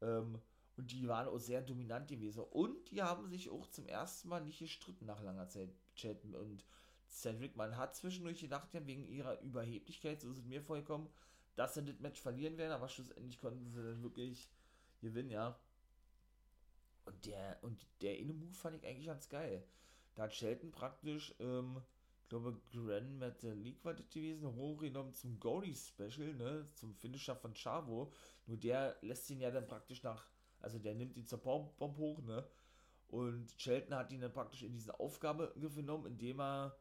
[0.00, 0.40] Ähm,
[0.76, 2.44] und die waren auch sehr dominant gewesen.
[2.44, 5.70] Und die haben sich auch zum ersten Mal nicht gestritten nach langer Zeit.
[6.04, 6.64] Und
[7.08, 11.08] Cedric, man hat zwischendurch gedacht, ja, wegen ihrer Überheblichkeit, so ist es mir vorgekommen,
[11.56, 14.48] dass sie das Match verlieren werden, aber schlussendlich konnten sie dann wirklich
[15.00, 15.58] gewinnen, ja.
[17.08, 19.64] Und der, und der Inne-Move fand ich eigentlich ganz geil.
[20.14, 21.80] Da hat Shelton praktisch, ähm,
[22.22, 28.12] ich glaube, Grand Metalik war das gewesen, hochgenommen zum Gory-Special, ne, zum Finisher von Chavo.
[28.46, 30.28] Nur der lässt ihn ja dann praktisch nach,
[30.60, 32.46] also der nimmt ihn zur Bomb, Bomb hoch, ne,
[33.08, 36.76] und Shelton hat ihn dann praktisch in diese Aufgabe genommen, indem er,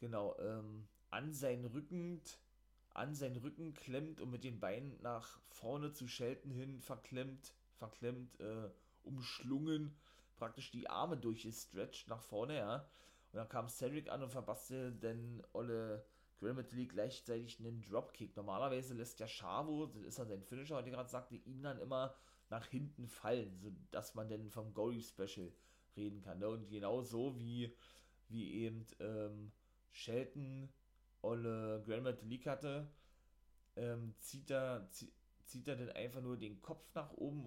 [0.00, 2.20] genau, ähm, an seinen Rücken,
[2.90, 8.38] an seinen Rücken klemmt und mit den Beinen nach vorne zu Shelton hin verklemmt, verklemmt,
[8.38, 8.68] äh,
[9.06, 9.96] umschlungen,
[10.36, 12.88] praktisch die Arme durchgestretcht nach vorne, ja.
[13.32, 16.04] Und dann kam Cedric an und verpasste dann Olle
[16.40, 18.36] League gleichzeitig einen Dropkick.
[18.36, 22.14] Normalerweise lässt der Chavo, das ist ja sein Finisher, heute gerade sagte, ihn dann immer
[22.50, 25.52] nach hinten fallen, sodass man dann vom Gory Special
[25.96, 26.38] reden kann.
[26.38, 26.48] Ne?
[26.48, 27.74] Und genau so wie,
[28.28, 29.52] wie eben ähm,
[29.92, 30.68] Shelton
[31.22, 31.82] Olle
[32.22, 32.88] League hatte,
[33.76, 37.46] ähm, zieht er, zieht er dann einfach nur den Kopf nach oben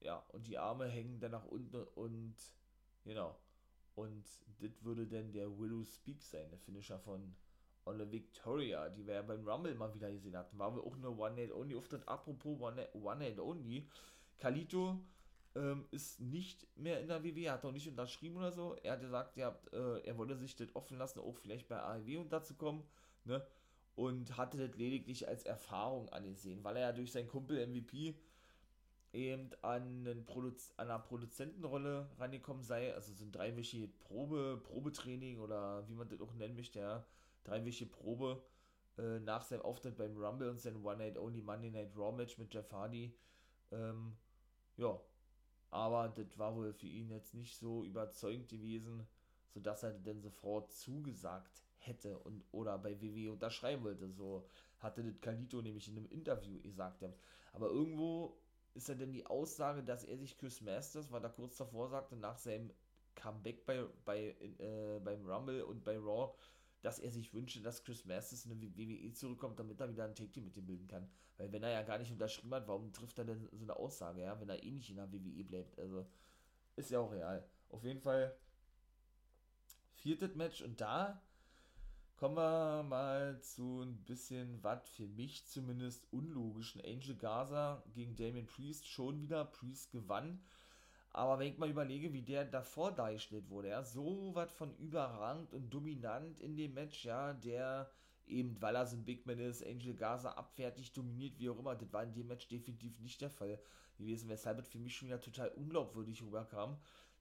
[0.00, 2.36] ja, und die Arme hängen dann nach unten und
[3.04, 3.36] genau.
[3.94, 4.24] Und
[4.60, 7.34] das würde dann der Willow Speak sein, der Finisher von
[7.84, 10.58] Ole Victoria, die wir ja beim Rumble mal wieder gesehen hatten.
[10.58, 12.06] War wir auch nur One Night Only auftritt.
[12.08, 13.88] Apropos One, Night Only.
[14.38, 14.98] Kalito
[15.54, 18.76] ähm, ist nicht mehr in der WWE, hat auch nicht unterschrieben oder so.
[18.82, 21.80] Er hat gesagt, er, hat, äh, er wollte sich das offen lassen, auch vielleicht bei
[21.80, 22.82] AEW unterzukommen,
[23.24, 23.44] ne?
[23.94, 28.16] Und hatte das lediglich als Erfahrung angesehen, weil er ja durch seinen Kumpel MVP
[29.12, 35.38] eben an, einen Produz an einer Produzentenrolle rangekommen sei, also so ein dreiwöchige Probe, Probetraining
[35.38, 37.04] oder wie man das auch nennen möchte, ja,
[37.44, 38.42] dreiwöchige Probe
[38.98, 42.38] äh, nach seinem Auftritt beim Rumble und seinem One Night Only Monday Night Raw Match
[42.38, 43.14] mit Jeff Hardy.
[43.70, 44.16] Ähm,
[44.76, 44.98] ja,
[45.70, 49.06] aber das war wohl für ihn jetzt nicht so überzeugend gewesen,
[49.48, 54.10] sodass er denn sofort zugesagt hätte und oder bei WWE unterschreiben wollte.
[54.10, 54.46] So
[54.78, 57.04] hatte das Kalito nämlich in einem Interview gesagt.
[57.52, 58.36] Aber irgendwo
[58.74, 62.16] ist ja denn die Aussage, dass er sich Chris Masters, weil er kurz davor sagte,
[62.16, 62.72] nach seinem
[63.14, 66.34] Comeback bei, bei, äh, beim Rumble und bei Raw,
[66.80, 70.14] dass er sich wünsche, dass Chris Masters in eine WWE zurückkommt, damit er wieder ein
[70.14, 71.08] Take Team mit ihm bilden kann.
[71.36, 74.22] Weil wenn er ja gar nicht unterschrieben hat, warum trifft er denn so eine Aussage,
[74.22, 75.78] ja, wenn er eh nicht in der WWE bleibt?
[75.78, 76.06] Also,
[76.76, 77.46] ist ja auch real.
[77.68, 78.36] Auf jeden Fall
[79.94, 81.22] viertes Match und da
[82.22, 86.80] kommen wir mal zu ein bisschen, was für mich zumindest unlogischen.
[86.80, 89.44] Angel Gaza gegen Damien Priest schon wieder.
[89.44, 90.40] Priest gewann.
[91.10, 95.52] Aber wenn ich mal überlege, wie der davor dargestellt wurde, ja, so was von überrangt
[95.52, 97.90] und dominant in dem Match, ja, der
[98.28, 101.74] eben, weil er so ein Big Man ist, Angel Gaza abfertigt, dominiert, wie auch immer,
[101.74, 103.58] das war in dem Match definitiv nicht der Fall
[103.98, 106.78] gewesen, weshalb es für mich schon wieder total unglaubwürdig rüberkam,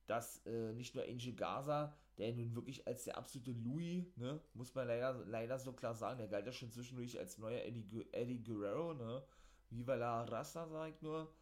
[0.07, 4.73] dass äh, nicht nur Angel Gaza, der nun wirklich als der absolute Louis, ne, muss
[4.75, 8.43] man leider, leider so klar sagen, der galt ja schon zwischendurch als neuer Eddie, Eddie
[8.43, 9.23] Guerrero, ne,
[9.69, 11.33] Viva la Rasta, sag ich nur,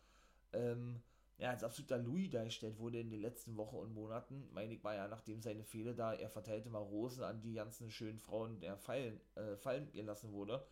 [0.54, 1.02] ähm,
[1.40, 4.50] ja, als absoluter Louis dargestellt wurde in den letzten Wochen und Monaten.
[4.52, 7.90] Meine ich mal ja, nachdem seine Fehler da, er verteilte mal Rosen an die ganzen
[7.90, 10.66] schönen Frauen, der fallen, äh, fallen gelassen wurde.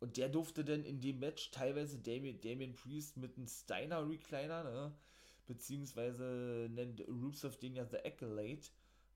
[0.00, 4.64] Und der durfte dann in dem Match teilweise Damien, Damien Priest mit einem Steiner Recliner,
[4.64, 4.92] ne,
[5.50, 8.62] beziehungsweise nennt Rusev den ja The Accolade,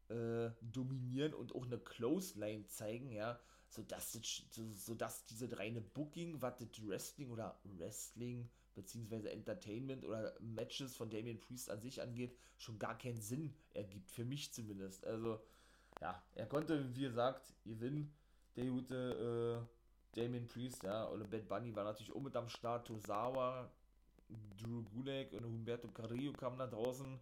[0.08, 4.42] äh, dominieren und auch eine Clothesline zeigen, ja, sodass, das,
[4.74, 11.40] sodass diese reine Booking, was das Wrestling oder Wrestling, beziehungsweise Entertainment oder Matches von Damien
[11.40, 15.06] Priest an sich angeht, schon gar keinen Sinn ergibt, für mich zumindest.
[15.06, 15.40] Also,
[16.00, 18.12] ja, er konnte, wie gesagt, gewinnen,
[18.56, 19.64] der gute
[20.14, 23.70] äh, Damien Priest, ja, und Bad Bunny war natürlich auch mit am Start, Tosawa,
[24.58, 27.20] Drew Gulak und Humberto Carrillo kamen da draußen,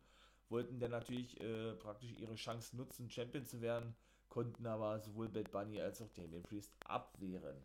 [0.49, 3.95] wollten dann natürlich äh, praktisch ihre Chance nutzen, Champion zu werden,
[4.29, 7.57] konnten aber sowohl Bad Bunny als auch Damien Priest abwehren.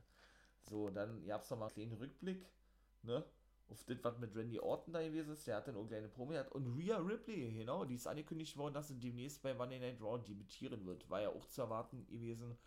[0.61, 2.45] So, dann gab es nochmal einen kleinen Rückblick,
[3.03, 3.23] ne?
[3.69, 5.45] auf das, was mit Randy Orton da gewesen ist.
[5.47, 6.53] Der hat dann auch kleine Promo gehabt.
[6.53, 10.17] Und Rhea Ripley, genau, die ist angekündigt worden, dass sie demnächst bei Monday Night Raw
[10.17, 11.09] debütieren wird.
[11.09, 12.57] War ja auch zu erwarten gewesen.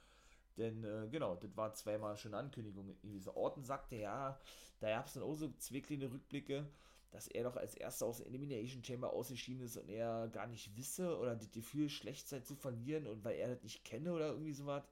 [0.57, 3.31] Denn, äh, genau, das war zweimal schon Ankündigung gewesen.
[3.31, 4.39] Orton sagte, ja,
[4.81, 6.67] da gab es dann auch so zwei kleine Rückblicke,
[7.11, 10.77] dass er doch als erster aus der Elimination Chamber ausgeschieden ist und er gar nicht
[10.77, 14.29] wisse oder das Gefühl, schlecht sei zu verlieren und weil er das nicht kenne oder
[14.29, 14.85] irgendwie sowas,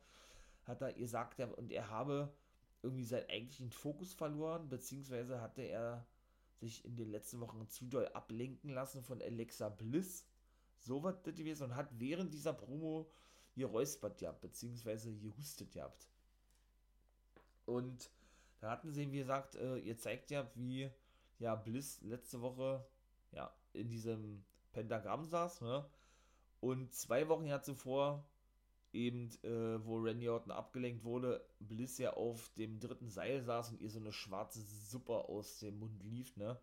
[0.65, 2.33] hat er gesagt, und er habe
[2.83, 6.07] irgendwie seinen eigentlichen Fokus verloren, beziehungsweise hatte er
[6.61, 10.27] sich in den letzten Wochen zu doll ablenken lassen von Alexa Bliss.
[10.81, 13.11] So was das gewesen und hat während dieser Promo
[13.59, 16.09] geräuspert gehabt, beziehungsweise gehustet gehabt.
[17.67, 18.11] Und
[18.61, 20.91] da hatten sie, wie gesagt, äh, ihr zeigt ja, wie
[21.39, 22.85] ja Bliss letzte Woche
[23.33, 25.85] ja in diesem Pentagramm saß, ne?
[26.61, 28.25] Und zwei Wochen ja zuvor
[28.93, 33.81] eben, äh, wo Randy Orton abgelenkt wurde, Bliss ja auf dem dritten Seil saß und
[33.81, 36.59] ihr so eine schwarze Suppe aus dem Mund lief, ne?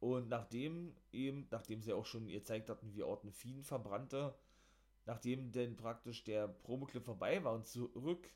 [0.00, 4.34] Und nachdem eben, nachdem sie auch schon ihr gezeigt hatten, wie Orton Fiend verbrannte,
[5.06, 8.30] nachdem denn praktisch der Promoclip vorbei war und zurück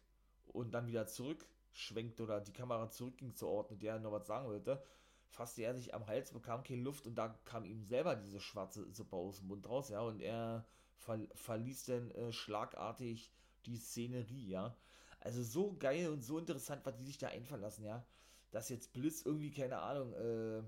[0.47, 4.49] und dann wieder zurück schwenkte oder die Kamera zurückging zu Orton, der noch was sagen
[4.49, 4.83] wollte,
[5.29, 8.91] fasste er sich am Hals, bekam keine Luft und da kam ihm selber diese schwarze
[8.93, 13.31] Suppe aus dem Mund raus, ja, und er ver verließ dann äh, schlagartig
[13.67, 14.77] die Szenerie, ja.
[15.21, 18.05] Also so geil und so interessant, was die sich da einfallen lassen, ja.
[18.51, 20.63] Dass jetzt Bliss irgendwie, keine Ahnung, äh,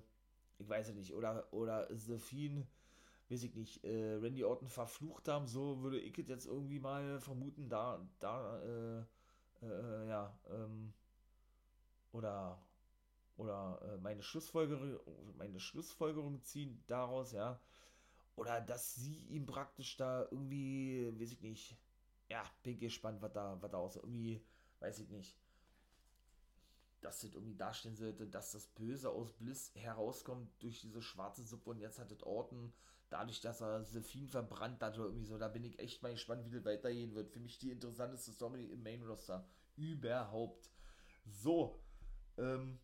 [0.58, 2.66] ich weiß ja nicht, oder, oder Sophien,
[3.30, 7.68] weiß ich nicht, äh, Randy Orton verflucht haben, so würde ich jetzt irgendwie mal vermuten,
[7.68, 9.04] da, da, äh,
[9.62, 10.92] äh, ja, ähm,
[12.12, 12.60] oder,
[13.36, 14.98] oder äh, meine Schlussfolgerung,
[15.36, 17.60] meine Schlussfolgerung ziehen daraus, ja,
[18.34, 21.76] oder dass sie ihm praktisch da irgendwie, weiß ich nicht,
[22.28, 24.42] ja, bin gespannt, was da, was da aus, irgendwie,
[24.80, 25.38] weiß ich nicht,
[27.00, 31.70] dass das irgendwie darstellen sollte, dass das Böse aus Bliss herauskommt durch diese schwarze Suppe
[31.70, 32.72] und jetzt hat das Orten,
[33.10, 36.44] dadurch, dass er Sephine verbrannt hat oder irgendwie so, da bin ich echt mal gespannt,
[36.46, 37.30] wie das weitergehen wird.
[37.30, 39.46] Für mich die interessanteste Story im Main Roster
[39.76, 40.70] überhaupt.
[41.26, 41.82] So,
[42.38, 42.78] ähm,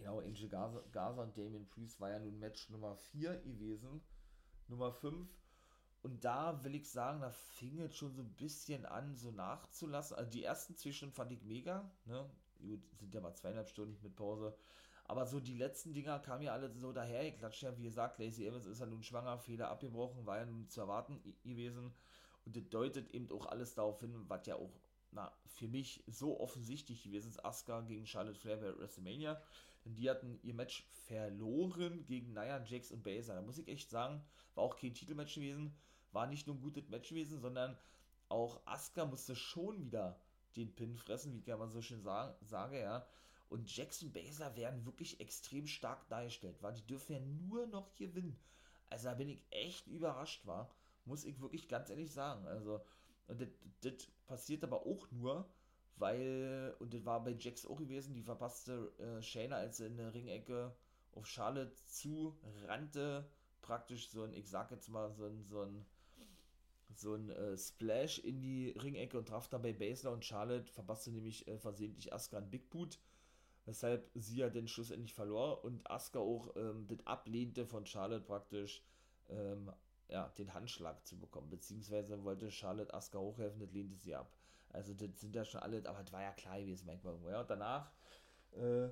[0.00, 4.00] Genau, Angel Gaza, Gaza und Damien Priest war ja nun Match Nummer 4 gewesen.
[4.66, 5.28] Nummer 5.
[6.02, 10.16] Und da will ich sagen, da fing es schon so ein bisschen an, so nachzulassen.
[10.16, 11.90] Also die ersten zwei Stunden fand ich mega.
[12.06, 12.30] Ne?
[12.60, 14.56] Gut, sind ja mal zweieinhalb Stunden mit Pause.
[15.10, 17.62] Aber so die letzten Dinger kamen ja alle so daher geklatscht.
[17.62, 20.82] Ja, wie gesagt, Lacey Evans ist ja nun schwanger, Fehler abgebrochen, war ja nun zu
[20.82, 21.92] erwarten gewesen.
[22.46, 24.70] Und das deutet eben auch alles darauf hin, was ja auch
[25.10, 27.44] na, für mich so offensichtlich gewesen ist.
[27.44, 29.42] Asuka gegen Charlotte Flair bei WrestleMania.
[29.84, 33.34] Denn die hatten ihr Match verloren gegen Nia Jax und Baszler.
[33.34, 34.22] Da muss ich echt sagen,
[34.54, 35.74] war auch kein Titelmatch gewesen.
[36.12, 37.76] War nicht nur ein gutes Match gewesen, sondern
[38.28, 40.20] auch Asuka musste schon wieder
[40.54, 43.04] den Pin fressen, wie kann man so schön sagen, sage, ja.
[43.50, 48.38] Und und Baszler werden wirklich extrem stark dargestellt, weil die dürfen ja nur noch gewinnen.
[48.88, 50.70] Also da bin ich echt überrascht war,
[51.04, 52.46] muss ich wirklich ganz ehrlich sagen.
[52.46, 52.80] Also
[53.26, 53.40] Und
[53.82, 55.48] das, passiert aber auch nur,
[55.96, 59.96] weil, und das war bei Jax auch gewesen, die verpasste äh, Shayna, als sie in
[59.96, 60.74] der Ringecke
[61.12, 63.28] auf Charlotte zu rannte,
[63.62, 65.84] praktisch so ein, ich sag jetzt mal, so ein, so ein,
[66.94, 71.46] so ein äh, Splash in die Ringecke und traf dabei Basler und Charlotte verpasste nämlich
[71.48, 72.98] äh, versehentlich einen Big Boot,
[73.70, 78.82] weshalb sie ja den schlussendlich verlor und Asuka auch ähm, das ablehnte von Charlotte praktisch
[79.28, 79.72] ähm,
[80.08, 84.28] ja, den Handschlag zu bekommen, beziehungsweise wollte Charlotte Asuka hochhelfen, das lehnte sie ab.
[84.70, 87.30] Also das sind ja schon alle, aber das war ja klar gewesen manchmal irgendwo.
[87.30, 87.92] Ja, und danach
[88.56, 88.88] äh,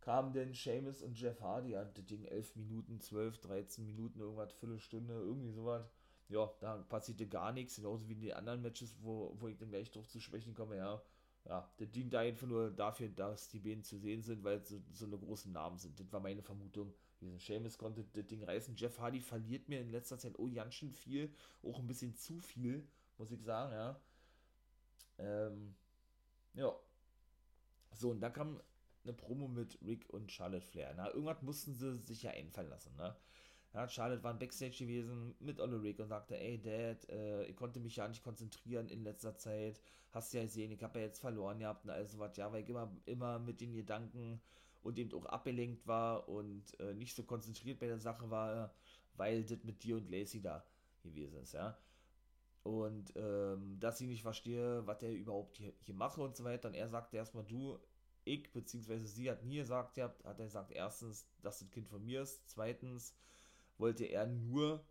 [0.00, 4.52] kamen dann Seamus und Jeff Hardy an das Ding 11 Minuten, 12, 13 Minuten, irgendwas,
[4.52, 5.90] Viertelstunde, irgendwie sowas.
[6.28, 9.70] Ja, da passierte gar nichts, genauso wie in den anderen Matches, wo, wo ich dann
[9.70, 11.02] gleich drauf zu sprechen komme, ja.
[11.44, 14.82] Ja, das dient da einfach nur dafür, dass die Beiden zu sehen sind, weil so,
[14.92, 15.98] so eine großen Namen sind.
[15.98, 16.92] Das war meine Vermutung.
[17.20, 18.76] Diesen Seamus konnte das Ding reißen.
[18.76, 22.38] Jeff Hardy verliert mir in letzter Zeit, oh, ganz schön viel, auch ein bisschen zu
[22.38, 24.00] viel, muss ich sagen, ja.
[25.18, 25.74] Ähm,
[26.54, 26.72] ja.
[27.94, 28.60] So, und dann kam
[29.04, 30.92] eine Promo mit Rick und Charlotte Flair.
[30.96, 33.16] Na, irgendwas mussten sie sich ja einfallen lassen, ne?
[33.78, 37.78] Ja, Charlotte war Backstage gewesen mit Olle Rick und sagte, ey Dad, äh, ich konnte
[37.78, 39.80] mich ja nicht konzentrieren in letzter Zeit.
[40.10, 42.68] Hast ja gesehen, ich habe ja jetzt verloren gehabt und alles was, ja, weil ich
[42.68, 44.40] immer, immer mit den Gedanken
[44.82, 48.74] und eben auch abgelenkt war und äh, nicht so konzentriert bei der Sache war,
[49.14, 50.64] weil das mit dir und Lacey da
[51.04, 51.78] gewesen ist, ja.
[52.64, 56.66] Und ähm, dass ich nicht verstehe, was der überhaupt hier, hier mache und so weiter.
[56.66, 57.78] Und er sagte erstmal, du,
[58.24, 62.04] ich, beziehungsweise sie hat nie gesagt, hat, hat er gesagt, erstens, dass das Kind von
[62.04, 62.42] mir ist.
[62.48, 63.14] Zweitens
[63.78, 64.84] wollte er nur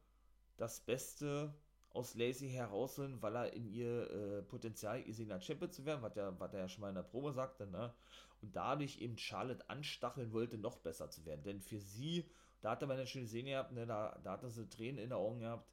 [0.57, 1.53] das Beste
[1.91, 6.15] aus Lacey herausholen, weil er in ihr äh, Potenzial gesehen hat, Champion zu werden, was
[6.15, 7.93] er, was er ja schon mal in der Probe sagte, ne?
[8.41, 11.41] Und dadurch eben Charlotte anstacheln wollte, noch besser zu werden.
[11.43, 12.29] Denn für sie,
[12.61, 13.87] da hat er mal eine schöne Szene gehabt, ne?
[13.87, 15.67] da, da hat er so Tränen in den Augen gehabt,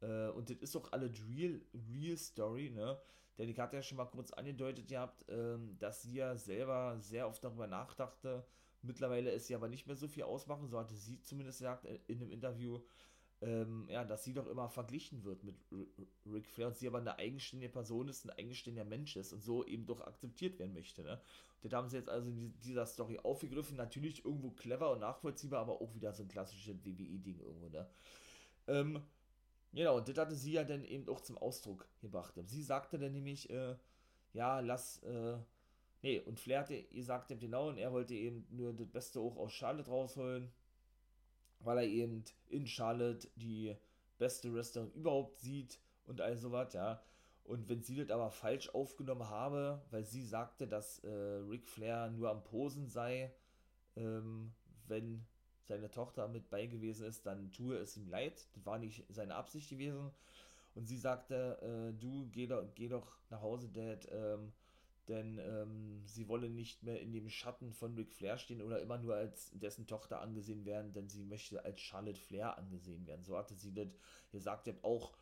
[0.00, 2.98] äh, und das ist auch alle real, real Story, ne?
[3.38, 7.26] Denn ich hatte ja schon mal kurz angedeutet gehabt, ähm, dass sie ja selber sehr
[7.26, 8.44] oft darüber nachdachte.
[8.84, 11.98] Mittlerweile ist sie aber nicht mehr so viel ausmachen, so hatte sie zumindest gesagt äh,
[12.06, 12.80] in einem Interview,
[13.40, 15.56] ähm, ja, dass sie doch immer verglichen wird mit
[16.24, 19.64] Ric Flair und sie aber eine eigenständige Person ist, ein eigenständiger Mensch ist und so
[19.64, 21.02] eben doch akzeptiert werden möchte.
[21.02, 21.20] Ne?
[21.62, 23.76] Und das haben sie jetzt also in dieser Story aufgegriffen.
[23.76, 27.68] Natürlich irgendwo clever und nachvollziehbar, aber auch wieder so ein klassisches WWE-Ding irgendwo.
[27.68, 27.86] Ne?
[28.68, 29.02] Ähm,
[29.74, 32.34] Genau, und das hatte sie ja dann eben auch zum Ausdruck gebracht.
[32.46, 33.74] Sie sagte dann nämlich, äh,
[34.32, 35.36] ja, lass, äh,
[36.04, 39.38] nee, und Flair hatte, ihr sagte genau, und er wollte eben nur das Beste auch
[39.38, 40.52] aus Charlotte rausholen,
[41.60, 43.74] weil er eben in Charlotte die
[44.18, 47.02] beste Wrestlerin überhaupt sieht und all sowas, ja.
[47.44, 52.10] Und wenn sie das aber falsch aufgenommen habe, weil sie sagte, dass äh, Ric Flair
[52.10, 53.32] nur am Posen sei,
[53.96, 54.52] ähm,
[54.86, 55.24] wenn
[55.64, 58.46] seine Tochter mit bei gewesen ist, dann tue es ihm leid.
[58.54, 60.10] Das war nicht seine Absicht gewesen.
[60.74, 64.52] Und sie sagte, äh, du geh doch, geh doch nach Hause, Dad, ähm,
[65.08, 68.98] denn ähm, sie wolle nicht mehr in dem Schatten von Ric Flair stehen oder immer
[68.98, 73.24] nur als dessen Tochter angesehen werden, denn sie möchte als Charlotte Flair angesehen werden.
[73.24, 73.88] So hatte sie das
[74.30, 74.66] gesagt.
[74.66, 75.16] Ihr auch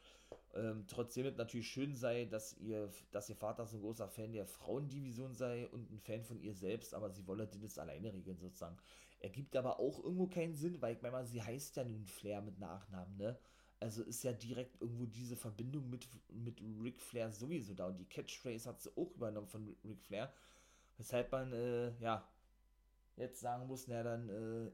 [0.54, 4.32] ähm, trotzdem es natürlich schön sei, dass ihr, dass ihr Vater so ein großer Fan
[4.32, 8.38] der Frauendivision sei und ein Fan von ihr selbst, aber sie wolle das alleine regeln
[8.38, 8.76] sozusagen.
[9.20, 12.58] Ergibt aber auch irgendwo keinen Sinn, weil ich meine, sie heißt ja nun Flair mit
[12.58, 13.38] Nachnamen, ne?
[13.82, 17.88] Also ist ja direkt irgendwo diese Verbindung mit, mit Ric Flair sowieso da.
[17.88, 20.32] Und die Catchphrase hat sie auch übernommen von Ric Flair.
[20.98, 22.24] Weshalb man, äh, ja,
[23.16, 24.70] jetzt sagen muss, na dann, äh,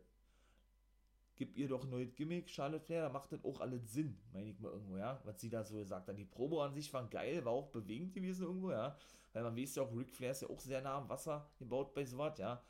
[1.37, 4.51] gib ihr doch ein neues Gimmick, Charlotte Flair, da macht das auch alles Sinn, meine
[4.51, 5.21] ich mal irgendwo, ja.
[5.25, 6.19] Was sie da so gesagt hat.
[6.19, 8.95] Die Promo an sich war geil, war auch bewegend gewesen irgendwo, ja.
[9.33, 11.95] Weil man weiß ja auch, Ric Flair ist ja auch sehr nah am Wasser gebaut
[11.95, 12.63] bei sowas, ja.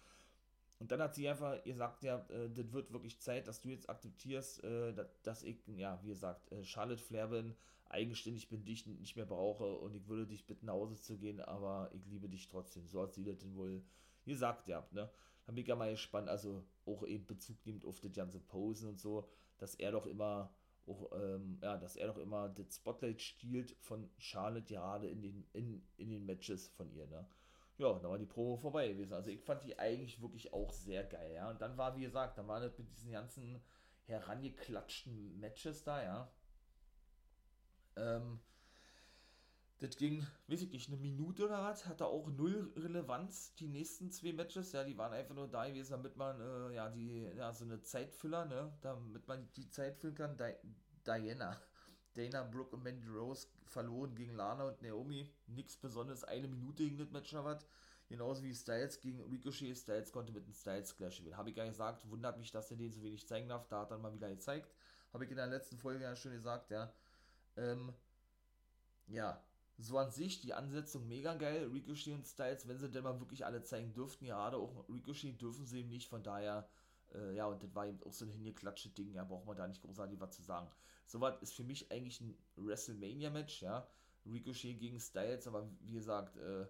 [0.78, 3.90] Und dann hat sie einfach gesagt, ja, äh, das wird wirklich Zeit, dass du jetzt
[3.90, 7.56] akzeptierst, äh, dass, ich, ja, wie gesagt, äh, Charlotte Flair bin,
[7.88, 11.40] eigenständig bin, dich nicht mehr brauche und ich würde dich bitten, nach Hause zu gehen,
[11.40, 12.86] aber ich liebe dich trotzdem.
[12.86, 13.82] So hat sie das denn wohl
[14.24, 15.10] gesagt, ja, ne?
[15.46, 18.90] Da bin ich ja mal gespannt, also auch eben Bezug nimmt auf die ganze Posen
[18.90, 20.52] und so, dass er doch immer
[20.86, 25.46] auch, ähm, ja, dass er doch immer das Spotlight stiehlt von Charlotte gerade in den,
[25.54, 27.26] in, in den Matches von ihr, ne?
[27.78, 29.12] Ja, dann war die Promo vorbei gewesen.
[29.12, 31.48] Also ich fand die eigentlich wirklich auch sehr geil, ja.
[31.50, 33.62] Und dann war, wie gesagt, dann war das mit diesen ganzen
[34.04, 36.32] herangeklatschten Matches da, ja.
[37.96, 38.40] Ähm,
[39.80, 44.10] das ging, weiß ich nicht, eine Minute oder was, hatte auch null Relevanz, die nächsten
[44.10, 47.52] zwei Matches, ja, die waren einfach nur da gewesen, damit man, äh, ja, die, ja,
[47.52, 50.36] so eine Zeitfüller, ne, damit man die Zeit füllen kann.
[50.36, 50.54] Di
[51.06, 51.56] Diana,
[52.18, 55.30] Dana Brooke und Mandy Rose verloren gegen Lana und Naomi.
[55.46, 57.64] Nichts Besonderes, eine Minute gegen das Match was.
[58.08, 59.76] Genauso wie Styles gegen Ricochet.
[59.76, 61.36] Styles konnte mit einem Styles Clash gewinnen.
[61.36, 62.10] Habe ich nicht gesagt.
[62.10, 63.68] Wundert mich, dass er den so wenig zeigen darf.
[63.68, 64.74] Da hat er mal wieder gezeigt.
[65.12, 66.92] Habe ich in der letzten Folge ja schon gesagt, ja.
[67.56, 67.92] Ähm,
[69.06, 69.40] ja,
[69.78, 71.70] so an sich die Ansetzung mega geil.
[71.72, 75.40] Ricochet und Styles, wenn sie denn mal wirklich alle zeigen dürften, ja, gerade auch Ricochet
[75.40, 76.68] dürfen sie eben nicht, von daher,
[77.14, 79.66] äh, ja, und das war eben auch so ein hingeklatschte Ding, ja, braucht man da
[79.66, 80.68] nicht großartig was zu sagen.
[81.06, 83.86] Soweit ist für mich eigentlich ein WrestleMania-Match, ja.
[84.26, 86.66] Ricochet gegen Styles, aber wie gesagt, äh,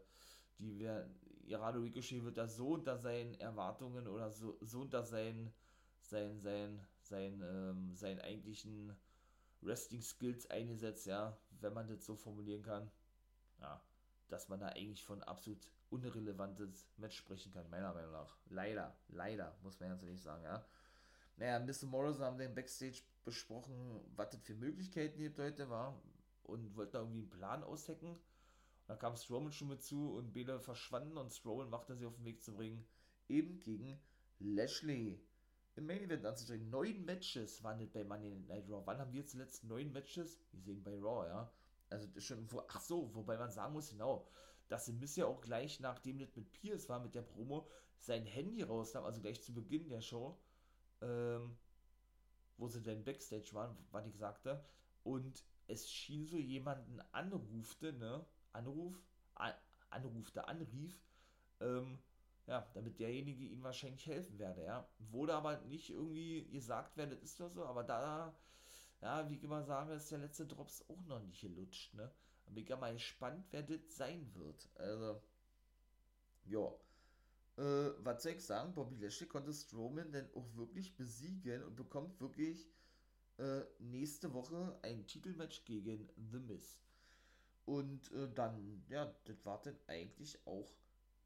[0.59, 1.12] die werden,
[1.47, 5.53] gerade Ricochet wird da so unter seinen Erwartungen oder so, so unter seinen,
[6.01, 8.95] seinen, seinen, seinen, ähm, seinen eigentlichen
[9.62, 12.91] Wrestling-Skills eingesetzt, ja, wenn man das so formulieren kann
[13.61, 13.80] ja,
[14.28, 18.36] dass man da eigentlich von absolut unrelevantes Match sprechen kann, meiner Meinung nach.
[18.51, 20.64] Leider, leider, muss man ganz ehrlich sagen, ja.
[21.36, 21.86] Naja, Mr.
[21.86, 26.01] Morrison haben den Backstage besprochen, was das für Möglichkeiten gibt heute, war
[26.43, 28.18] und wollten da irgendwie einen Plan aushecken.
[28.86, 32.24] Dann kam Strowman schon mit zu und Bela verschwanden und Strowman machte sie auf den
[32.24, 32.84] Weg zu bringen,
[33.28, 34.01] eben gegen
[34.41, 35.20] Lashley.
[35.76, 36.70] Im Main Event anzutreten.
[36.70, 38.82] Neun Matches waren das bei Money in Night Raw.
[38.84, 40.41] Wann haben wir zuletzt neun Matches?
[40.51, 41.53] Wir sehen bei Raw, ja.
[41.91, 44.26] Also schon, wo, ach so, wobei man sagen muss, genau,
[44.69, 48.25] dass sie Miss ja auch gleich, nachdem das mit Pierce war, mit der Promo, sein
[48.25, 50.39] Handy rausnahm, also gleich zu Beginn der Show,
[51.01, 51.57] ähm,
[52.57, 54.64] wo sie dann Backstage waren, was ich sagte,
[55.05, 59.03] und es schien so jemanden anrufte, ne, Anruf,
[59.35, 59.53] an,
[59.91, 61.03] anrufte, anrief,
[61.61, 61.99] ähm,
[62.47, 64.89] ja, damit derjenige ihnen wahrscheinlich helfen werde, ja.
[64.99, 68.35] Wurde aber nicht irgendwie gesagt, wer das ist oder so, aber da
[69.01, 72.11] ja, wie ich immer sage, ist der letzte Drops auch noch nicht gelutscht, ne?
[72.55, 74.68] Bin mal gespannt, wer das sein wird.
[74.76, 75.20] Also,
[76.46, 76.72] ja.
[77.57, 78.72] Äh, was soll ich sagen?
[78.74, 82.68] Bobby Lashley konnte Strowman denn auch wirklich besiegen und bekommt wirklich
[83.38, 86.80] äh, nächste Woche ein Titelmatch gegen The Miz.
[87.64, 90.72] Und äh, dann, ja, das war dann eigentlich auch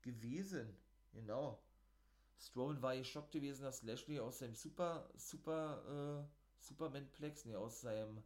[0.03, 0.75] gewesen.
[1.13, 1.63] Genau.
[2.39, 8.23] Strowman war geschockt gewesen, dass Lashley aus seinem super, super, äh, Superman-Plex, ne, aus seinem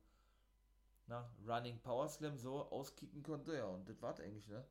[1.07, 3.55] na, Running Power Slam so auskicken konnte.
[3.55, 4.65] Ja, und das war's eigentlich, ne?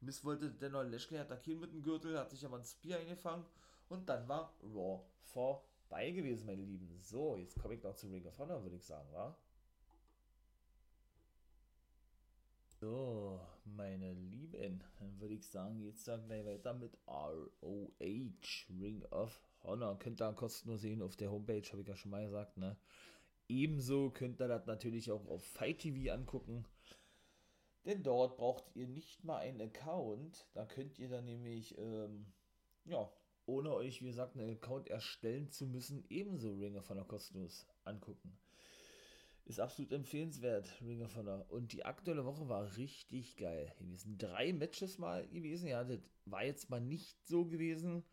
[0.00, 3.44] Miss wollte dennoch Lashley attackieren mit dem Gürtel, hat sich aber ein Spear eingefangen
[3.88, 6.98] und dann war Raw vorbei gewesen, meine Lieben.
[7.02, 9.36] So, jetzt komme ich noch zu Ring of Honor, würde ich sagen, wa?
[12.80, 18.00] So, meine Lieben, dann würde ich sagen, jetzt sagen wir weiter mit ROH,
[18.80, 22.24] Ring of Honor könnt ihr kostenlos sehen auf der Homepage, habe ich ja schon mal
[22.24, 22.56] gesagt.
[22.56, 22.78] Ne?
[23.50, 26.64] Ebenso könnt ihr das natürlich auch auf Fight TV angucken.
[27.84, 30.46] Denn dort braucht ihr nicht mal einen Account.
[30.54, 32.26] Da könnt ihr dann nämlich, ähm,
[32.84, 33.10] ja,
[33.46, 38.38] ohne euch, wie gesagt, einen Account erstellen zu müssen, ebenso Ring of Honor kostenlos angucken.
[39.46, 41.44] Ist absolut empfehlenswert, Ring of Honor.
[41.48, 44.16] Und die aktuelle Woche war richtig geil gewesen.
[44.16, 45.66] Drei Matches mal gewesen.
[45.66, 48.04] Ja, das war jetzt mal nicht so gewesen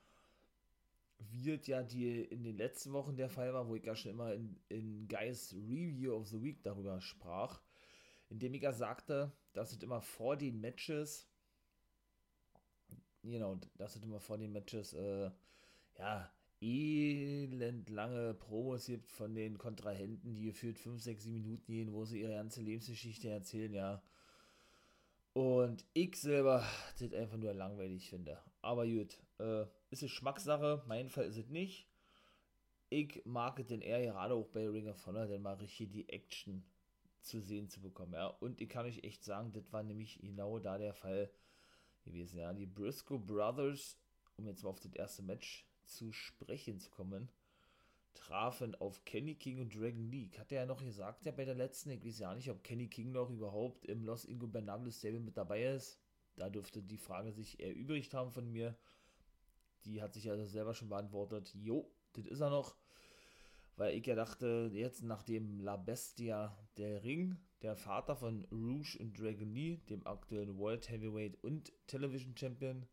[1.19, 4.33] wird ja die in den letzten Wochen der Fall war, wo ich ja schon immer
[4.33, 7.61] in, in Guys Review of the Week darüber sprach,
[8.29, 11.27] indem ich ja sagte, dass es immer vor den Matches,
[13.23, 15.31] genau, dass es immer vor den Matches, äh,
[15.97, 21.93] ja, elend lange Promos gibt von den Kontrahenten, die gefühlt 5, 6, 7 Minuten gehen,
[21.93, 24.03] wo sie ihre ganze Lebensgeschichte erzählen, ja.
[25.33, 26.65] Und ich selber
[26.99, 28.39] das einfach nur langweilig finde.
[28.61, 31.87] Aber gut, äh, ist es Schmackssache, mein Fall ist es nicht.
[32.89, 36.07] Ich mag es denn eher gerade auch bei Ring of Honor, denn mal richtig die
[36.09, 36.63] Action
[37.21, 38.27] zu sehen zu bekommen, ja.
[38.27, 41.29] Und ich kann euch echt sagen, das war nämlich genau da der Fall
[42.05, 42.53] gewesen, ja.
[42.53, 43.97] Die Briscoe Brothers,
[44.37, 47.29] um jetzt mal auf das erste Match zu sprechen zu kommen,
[48.13, 50.39] trafen auf Kenny King und Dragon League.
[50.39, 52.87] Hat er ja noch gesagt, ja, bei der letzten, ich weiß ja nicht, ob Kenny
[52.87, 55.99] King noch überhaupt im Los Ingobernables Stable mit dabei ist.
[56.35, 58.75] Da dürfte die Frage sich erübrigt haben von mir.
[59.87, 61.53] Die hat sich ja selber schon beantwortet.
[61.55, 62.75] Jo, das ist er noch.
[63.77, 69.19] Weil ich ja dachte, jetzt nachdem La Bestia der Ring, der Vater von Rouge und
[69.19, 72.85] Dragon Lee, dem aktuellen World Heavyweight und Television Champion,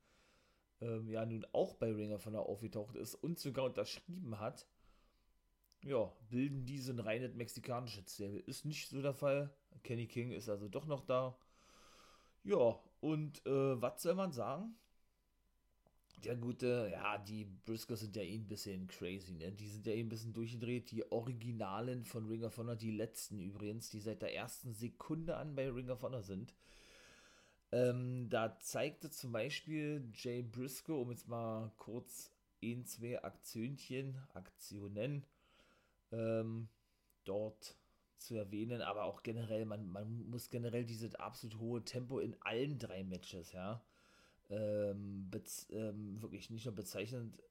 [0.80, 4.66] ähm, ja nun auch bei Ringer von der aufgetaucht ist und sogar unterschrieben hat,
[5.82, 8.40] ja, bilden diese ein reines mexikanisches Stable.
[8.40, 9.54] Ist nicht so der Fall.
[9.82, 11.36] Kenny King ist also doch noch da.
[12.42, 14.76] Ja, und äh, was soll man sagen?
[16.22, 19.52] Der gute, ja, die Briscoes sind ja eh ein bisschen crazy, ne?
[19.52, 20.90] Die sind ja eh ein bisschen durchgedreht.
[20.90, 25.54] Die Originalen von Ring of Honor, die letzten übrigens, die seit der ersten Sekunde an
[25.54, 26.54] bei Ring of Honor sind.
[27.72, 32.30] Ähm, da zeigte zum Beispiel Jay Briscoe, um jetzt mal kurz
[32.62, 35.26] ein, zwei Aktionchen, Aktionen
[36.12, 36.68] ähm,
[37.24, 37.76] dort
[38.18, 42.78] zu erwähnen, aber auch generell, man, man muss generell dieses absolut hohe Tempo in allen
[42.78, 43.82] drei Matches, ja,
[44.50, 45.30] ähm,
[45.70, 47.42] ähm, wirklich nicht nur bezeichnend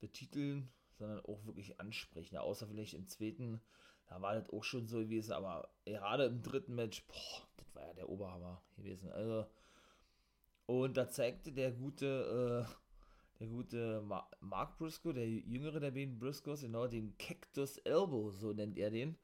[0.00, 0.68] betiteln,
[0.98, 2.34] sondern auch wirklich ansprechen.
[2.34, 3.60] Ja, außer vielleicht im zweiten,
[4.08, 7.86] da war das auch schon so gewesen, aber gerade im dritten Match, boah, das war
[7.86, 9.10] ja der Oberhammer gewesen.
[9.10, 9.46] Also,
[10.66, 14.02] und da zeigte der gute, äh, der gute
[14.40, 19.16] Mark Briscoe, der jüngere der beiden Briscoes, genau den Cactus Elbow, so nennt er den.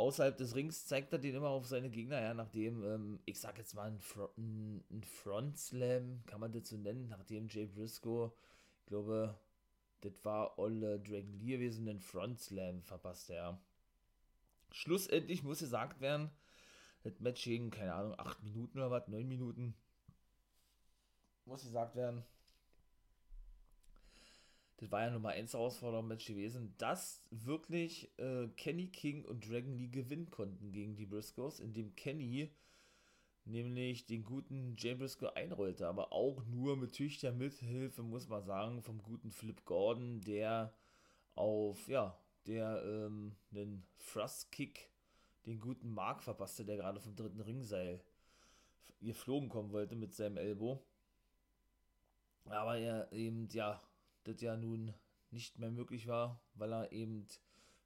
[0.00, 3.58] Außerhalb des Rings zeigt er den immer auf seine Gegner, ja, nachdem, ähm, ich sag
[3.58, 8.32] jetzt mal, ein, Fro ein Front Slam, kann man das so nennen, nachdem Jay Briscoe,
[8.80, 9.38] ich glaube,
[10.00, 13.60] das war Olle Dragon Lee gewesen, den Front Slam verpasst er.
[14.70, 16.30] Schlussendlich muss gesagt werden,
[17.02, 19.74] das Match ging, keine Ahnung, 8 Minuten oder was, 9 Minuten.
[21.44, 22.24] Muss gesagt werden.
[24.80, 29.88] Das war ja Nummer 1 Herausforderung-Match gewesen, dass wirklich äh, Kenny King und Dragon Lee
[29.88, 32.50] gewinnen konnten gegen die Briscoes, indem Kenny
[33.44, 38.82] nämlich den guten Jay Briscoe einrollte, aber auch nur mit tüchter Mithilfe, muss man sagen,
[38.82, 40.72] vom guten Flip Gordon, der
[41.34, 44.88] auf, ja, der ähm, einen Thrust-Kick
[45.44, 48.02] den guten Mark verpasste, der gerade vom dritten Ringseil
[49.02, 50.82] geflogen kommen wollte mit seinem Elbow.
[52.46, 53.78] Aber er eben, ja,
[54.24, 54.94] das ja nun
[55.30, 57.26] nicht mehr möglich war, weil er eben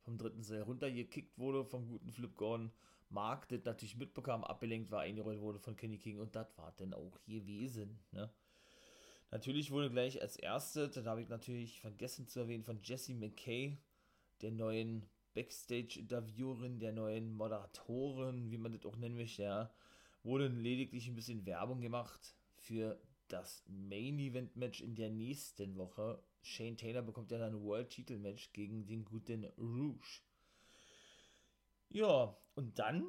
[0.00, 2.72] vom dritten Seil runtergekickt wurde vom guten Flip Gordon.
[3.10, 6.94] Mark das natürlich mitbekam, abgelenkt war, eingerollt wurde von Kenny King und das war dann
[6.94, 8.00] auch gewesen.
[8.10, 8.30] Ne?
[9.30, 13.78] Natürlich wurde gleich als erste, das habe ich natürlich vergessen zu erwähnen, von Jesse McKay,
[14.42, 19.70] der neuen Backstage-Interviewerin, der neuen Moderatorin, wie man das auch nennen möchte, ja,
[20.22, 26.22] wurde lediglich ein bisschen Werbung gemacht für das Main-Event-Match in der nächsten Woche.
[26.42, 30.20] Shane Taylor bekommt ja dann ein World-Titel-Match gegen den guten Rouge.
[31.88, 33.06] Ja, und dann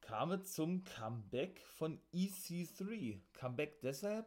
[0.00, 3.20] kam es zum Comeback von EC3.
[3.32, 4.26] Comeback deshalb,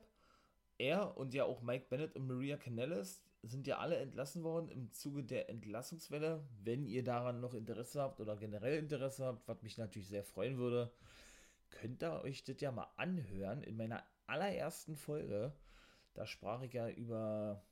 [0.78, 4.92] er und ja auch Mike Bennett und Maria Canellis sind ja alle entlassen worden im
[4.92, 6.46] Zuge der Entlassungswelle.
[6.64, 10.58] Wenn ihr daran noch Interesse habt oder generell Interesse habt, was mich natürlich sehr freuen
[10.58, 10.92] würde,
[11.70, 13.64] könnt ihr euch das ja mal anhören.
[13.64, 15.54] In meiner allerersten Folge,
[16.14, 17.64] da sprach ich ja über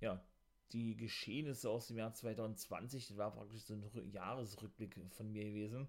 [0.00, 0.22] ja,
[0.72, 3.08] die Geschehnisse aus dem Jahr 2020.
[3.08, 5.88] Das war praktisch so ein Jahresrückblick von mir gewesen.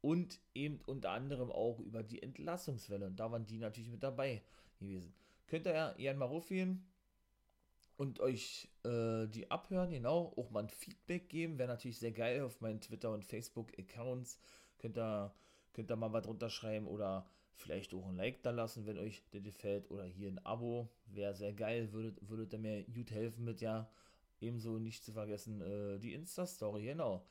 [0.00, 3.06] Und eben unter anderem auch über die Entlassungswelle.
[3.06, 4.42] Und da waren die natürlich mit dabei
[4.78, 5.14] gewesen.
[5.46, 6.86] Könnt ihr ja gerne mal rufen
[7.96, 12.42] und euch äh, die abhören, genau, auch mal ein Feedback geben, wäre natürlich sehr geil
[12.42, 14.38] auf meinen Twitter- und Facebook-Accounts.
[14.78, 15.34] Könnt ihr,
[15.72, 17.26] könnt ihr mal was drunter schreiben oder
[17.56, 21.34] vielleicht auch ein Like da lassen, wenn euch das gefällt oder hier ein Abo, wäre
[21.34, 23.88] sehr geil, würdet, würdet ihr mir gut helfen mit, ja.
[24.40, 27.24] Ebenso nicht zu vergessen, äh, die Insta-Story, genau.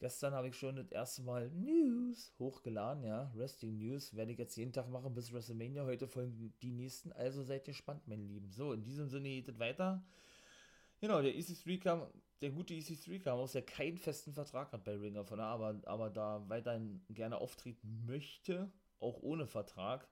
[0.00, 3.30] Gestern habe ich schon das erste Mal News hochgeladen, ja.
[3.34, 5.84] Wrestling News werde ich jetzt jeden Tag machen bis WrestleMania.
[5.84, 8.50] Heute folgen die nächsten, also seid gespannt, meine Lieben.
[8.50, 10.04] So, in diesem Sinne geht es weiter.
[11.00, 12.06] Genau, der EC3 kam,
[12.40, 15.80] der gute EC3 kam aus, der keinen festen Vertrag hat bei Ring of Honor, aber,
[15.84, 18.70] aber da weiterhin gerne auftreten möchte,
[19.00, 20.08] auch ohne Vertrag.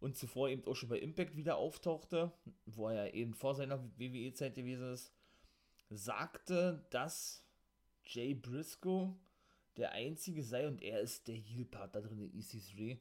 [0.00, 2.32] Und zuvor eben auch schon bei Impact wieder auftauchte,
[2.66, 5.12] wo er ja eben vor seiner WWE-Zeit gewesen ist,
[5.90, 7.44] sagte, dass
[8.04, 9.14] Jay Briscoe
[9.76, 12.98] der einzige sei und er ist der Heel-Part da drin in EC3.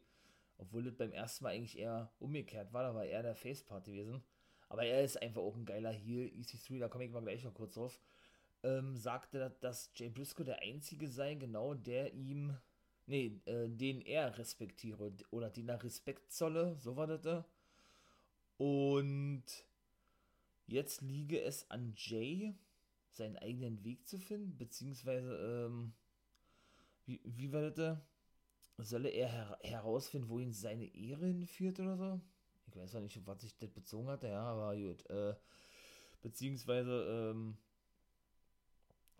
[0.57, 4.24] Obwohl das beim ersten Mal eigentlich eher umgekehrt war, da war er der Face-Part gewesen.
[4.70, 7.53] Aber er ist einfach auch ein geiler Heel, EC3, da komme ich mal gleich noch
[7.53, 7.99] kurz drauf.
[8.63, 12.57] Ähm, sagte, dass Jay Briscoe der einzige sei, genau, der ihm,
[13.07, 17.45] nee, äh, den er respektiere oder den er Respekt zolle, so war das.
[18.57, 19.45] Und
[20.67, 22.55] jetzt liege es an Jay,
[23.09, 25.93] seinen eigenen Weg zu finden, beziehungsweise, ähm,
[27.05, 27.97] wie, wie war das?
[28.79, 32.21] Solle er her herausfinden, wohin seine Ehre hinführt oder so?
[32.67, 35.09] Ich weiß noch nicht, was sich das bezogen hat, ja, aber gut.
[35.09, 35.35] Äh,
[36.21, 37.57] beziehungsweise, ähm,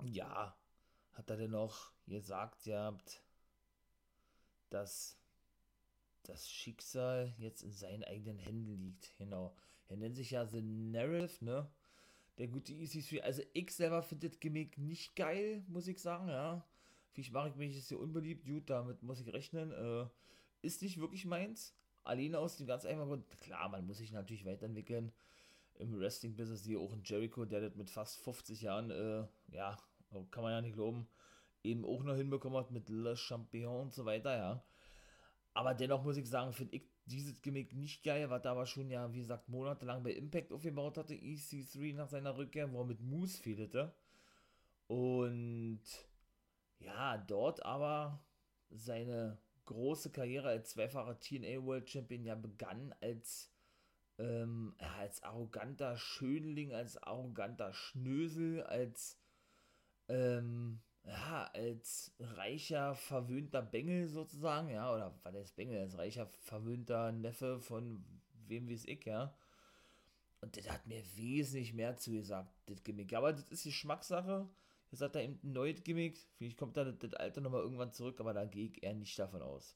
[0.04, 0.56] ja,
[1.14, 3.24] hat er denn noch gesagt, ihr habt,
[4.70, 5.18] dass
[6.24, 9.16] das Schicksal jetzt in seinen eigenen Händen liegt.
[9.18, 9.56] Genau.
[9.88, 11.72] Er nennt sich ja The Narrative, ne?
[12.38, 13.22] der gute EC3.
[13.22, 16.66] Also ich selber finde das Gimmick nicht geil, muss ich sagen, ja.
[17.12, 19.72] Vielleicht mache ich mich jetzt hier unbeliebt, gut, damit muss ich rechnen.
[19.72, 20.08] Äh,
[20.62, 21.74] ist nicht wirklich meins.
[22.04, 25.12] Alleine aus dem ganz einfachen Grund, klar, man muss sich natürlich weiterentwickeln
[25.80, 29.78] im Wrestling-Business, hier auch in Jericho, der das mit fast 50 Jahren, äh, ja,
[30.32, 31.08] kann man ja nicht glauben,
[31.64, 34.64] eben auch noch hinbekommen hat mit Le Champion und so weiter, ja.
[35.54, 38.90] Aber dennoch muss ich sagen, finde ich dieses Gimmick nicht geil, was er aber schon
[38.90, 43.02] ja, wie gesagt, monatelang bei Impact aufgebaut hatte, EC3 nach seiner Rückkehr, wo er mit
[43.02, 43.96] Moose fehlte.
[44.88, 45.82] Und
[46.80, 48.24] ja, dort aber
[48.70, 53.52] seine große Karriere als zweifacher TNA World Champion ja begann als,
[54.18, 59.20] ähm, als arroganter Schönling, als arroganter Schnösel, als,
[60.08, 67.12] ähm, ja, als reicher, verwöhnter Bengel sozusagen, ja, oder war das Bengel, als reicher, verwöhnter
[67.12, 68.04] Neffe von
[68.48, 69.34] wem wie es ich, ja.
[70.42, 73.14] Und das hat mir wesentlich mehr zugesagt, das Gimmick.
[73.14, 74.48] Aber das ist die Geschmackssache.
[74.92, 76.20] Jetzt hat er eben ein neues Gimmick.
[76.38, 79.18] Vielleicht kommt da das, das alte nochmal irgendwann zurück, aber da gehe ich eher nicht
[79.18, 79.76] davon aus.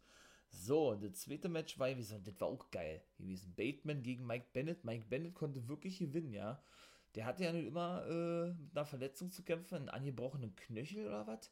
[0.50, 3.54] So, das zweite Match war, wie gesagt, das war auch geil gewesen.
[3.56, 4.84] Bateman gegen Mike Bennett.
[4.84, 6.62] Mike Bennett konnte wirklich gewinnen, ja.
[7.16, 11.28] Der hatte ja nun immer äh, mit einer Verletzung zu kämpfen, einen angebrochenen Knöchel oder
[11.28, 11.51] was.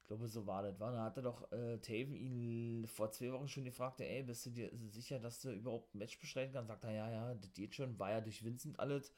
[0.00, 0.80] Ich glaube, so war das.
[0.80, 0.92] War.
[0.92, 4.70] Da hatte doch äh, Taven ihn vor zwei Wochen schon gefragt, ey, bist du dir
[4.74, 6.68] sicher, dass du überhaupt ein Match bestreiten kannst?
[6.68, 7.98] Sagt er, ja, ja, das geht schon.
[7.98, 9.12] War ja durch Vincent alles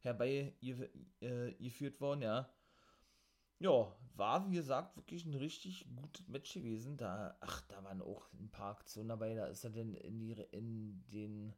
[0.00, 2.50] herbeigeführt äh, worden, ja.
[3.58, 6.98] Ja, war wie gesagt wirklich ein richtig gutes Match gewesen.
[6.98, 9.34] Da, ach, da waren auch ein paar Aktionen dabei.
[9.34, 11.54] Da ist er denn in die, in den,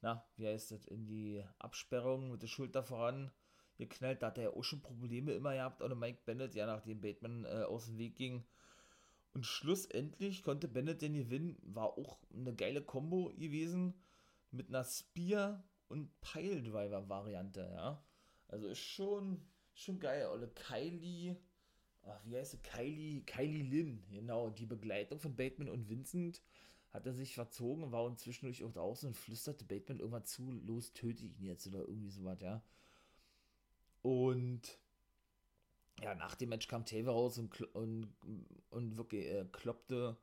[0.00, 3.30] na, wie heißt das, in die Absperrung mit der Schulter voran
[3.76, 4.22] geknallt.
[4.22, 5.82] Da hat er ja auch schon Probleme immer gehabt.
[5.82, 8.44] Oder Mike Bennett, ja, nachdem Bateman äh, aus dem Weg ging.
[9.34, 11.58] Und schlussendlich konnte Bennett den gewinnen.
[11.62, 13.94] War auch eine geile Combo gewesen.
[14.50, 18.02] Mit einer Spear- und Piledriver-Variante, ja.
[18.48, 19.42] Also ist schon
[19.74, 20.26] schon geil.
[20.28, 21.36] Oder Kylie,
[22.02, 22.58] ach, wie heißt sie?
[22.58, 24.50] Kylie, Kylie Lynn, genau.
[24.50, 26.40] Die Begleitung von Bateman und Vincent
[26.96, 30.92] hat er sich verzogen, war und zwischendurch auch draußen und flüsterte Bateman irgendwann zu, los,
[30.92, 32.62] töte ihn jetzt oder irgendwie sowas, ja.
[34.02, 34.78] Und
[36.02, 38.12] ja, nach dem Match kam Taver raus und, und,
[38.70, 40.16] und wirklich äh, kloppte,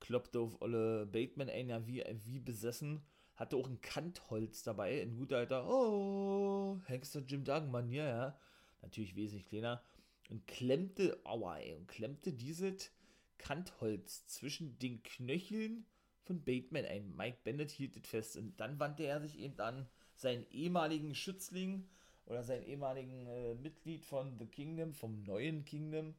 [0.00, 3.02] kloppte auf alle Bateman ein, ja, wie, wie besessen.
[3.34, 8.38] Hatte auch ein Kantholz dabei, ein guter alter, oh, Hengster Jim Duggan-Manier, ja
[8.84, 9.82] natürlich wesentlich kleiner,
[10.30, 12.90] und klemmte, aua, ey, und klemmte dieses
[13.38, 15.86] Kantholz zwischen den Knöcheln
[16.24, 17.14] von Bateman ein.
[17.16, 21.88] Mike Bennett hielt es fest und dann wandte er sich eben an seinen ehemaligen Schützling
[22.26, 26.14] oder seinen ehemaligen äh, Mitglied von The Kingdom, vom neuen Kingdom.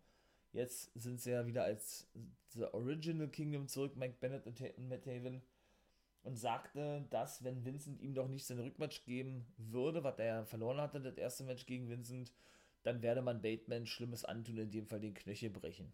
[0.54, 2.08] Jetzt sind sie ja wieder als
[2.50, 5.42] The Original Kingdom zurück, Mike Bennett und Matt Haven.
[6.24, 10.82] Und sagte, dass, wenn Vincent ihm doch nicht sein Rückmatch geben würde, was er verloren
[10.82, 12.32] hatte, das erste Match gegen Vincent,
[12.82, 15.92] dann werde man Bateman Schlimmes antun, in dem Fall den Knöchel brechen.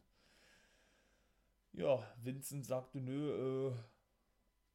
[1.74, 3.74] Ja, Vincent sagte, nö, äh,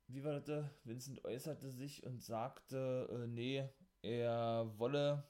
[0.08, 0.66] wie war das?
[0.84, 3.68] Vincent äußerte sich und sagte, äh, nee,
[4.02, 5.24] er wolle,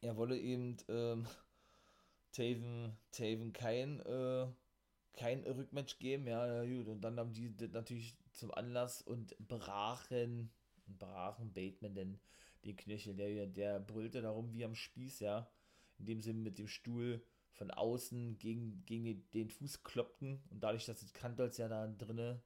[0.00, 1.26] er wolle eben, ähm,
[2.32, 4.46] Taven, Taven kein, äh,
[5.12, 10.50] kein Rückmatch geben, ja, gut, und dann haben die das natürlich zum Anlass und brachen,
[10.86, 12.20] brachen Bateman denn
[12.64, 15.50] den Knöchel, der, der brüllte darum wie am Spieß, ja,
[15.98, 20.42] indem sie mit dem Stuhl von außen gegen, gegen den, Fuß kloppten.
[20.50, 22.40] Und dadurch, dass das Kantholz ja da drinnen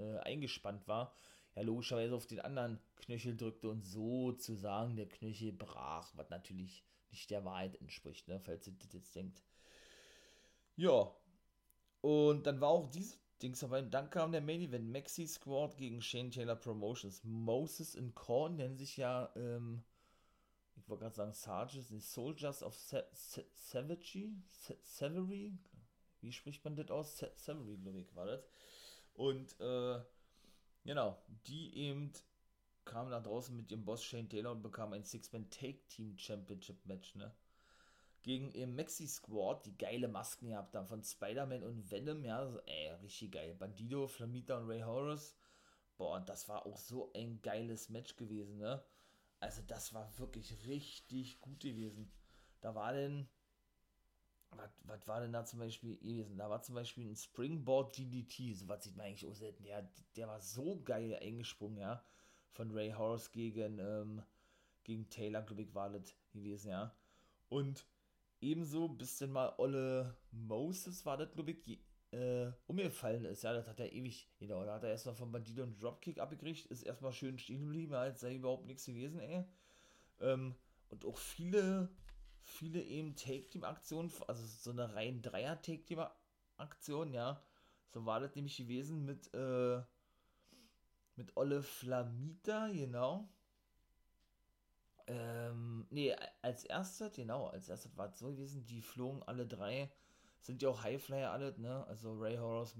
[0.00, 1.14] äh, eingespannt war,
[1.54, 7.30] ja logischerweise auf den anderen Knöchel drückte und sozusagen der Knöchel brach, was natürlich nicht
[7.30, 9.42] der Wahrheit entspricht, ne, falls ihr das jetzt denkt.
[10.76, 11.14] Ja,
[12.00, 13.82] und dann war auch dieses Dings dabei.
[13.82, 17.22] Dann kam der Main Event Maxi Squad gegen Shane Taylor Promotions.
[17.24, 19.82] Moses und Korn nennen sich ja, ähm,
[20.76, 24.32] ich wollte gerade sagen Sarges, die Soldiers of Savagery.
[24.82, 25.52] Savagery?
[26.20, 27.18] Wie spricht man das aus?
[27.36, 28.42] Savagery, glaube ich, war das.
[29.20, 30.00] Und, äh,
[30.84, 32.10] genau, die eben
[32.86, 36.86] kamen da draußen mit ihrem Boss Shane Taylor und bekamen ein Six-Man Take Team Championship
[36.86, 37.30] Match, ne?
[38.22, 42.60] gegen im Maxi Squad, die geile Masken gehabt haben von Spider-Man und Venom, ja, also,
[42.60, 43.54] ey, richtig geil.
[43.54, 45.36] Bandido, Flamita und Ray Horus.
[45.98, 48.82] Boah, und das war auch so ein geiles Match gewesen, ne?
[49.38, 52.10] Also, das war wirklich richtig gut gewesen.
[52.62, 53.28] Da war denn,
[54.84, 56.36] was war denn da zum Beispiel gewesen?
[56.36, 59.62] Da war zum Beispiel ein Springboard DDT, so was sieht man eigentlich auch selten.
[59.64, 62.04] Der, der war so geil eingesprungen, ja.
[62.52, 64.22] Von Ray Horus gegen, ähm,
[64.84, 66.94] gegen Taylor, glaube ich, war das gewesen, ja.
[67.48, 67.86] Und
[68.40, 71.78] Ebenso bis denn mal Olle Moses war das, glaube ich,
[72.10, 73.42] äh, umgefallen ist.
[73.42, 76.66] Ja, das hat er ewig, genau, da hat er erstmal von Bandido einen Dropkick abgekriegt,
[76.66, 79.44] ist erstmal schön stehen geblieben, als sei überhaupt nichts gewesen, ey.
[80.20, 80.54] Ähm,
[80.88, 81.90] und auch viele,
[82.42, 87.42] viele eben Take-Team-Aktionen, also so eine rein Dreier-Take-Team-Aktion, ja.
[87.92, 89.82] So war das nämlich gewesen mit, äh,
[91.16, 93.28] mit Olle Flamita, genau.
[95.06, 99.90] Ähm, nee, als erstes, genau, als erstes war es so gewesen, die flogen alle drei,
[100.40, 101.84] sind ja auch Highflyer alle, ne?
[101.88, 102.76] Also Ray Horus,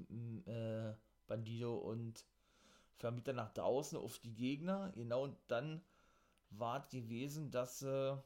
[0.47, 0.95] äh,
[1.27, 2.25] Bandido und
[2.97, 5.83] Vermieter nach draußen auf die Gegner, genau, und dann
[6.51, 8.17] war es gewesen, dass äh,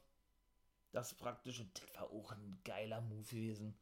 [0.95, 3.75] das praktisch, und das war auch ein geiler Move gewesen,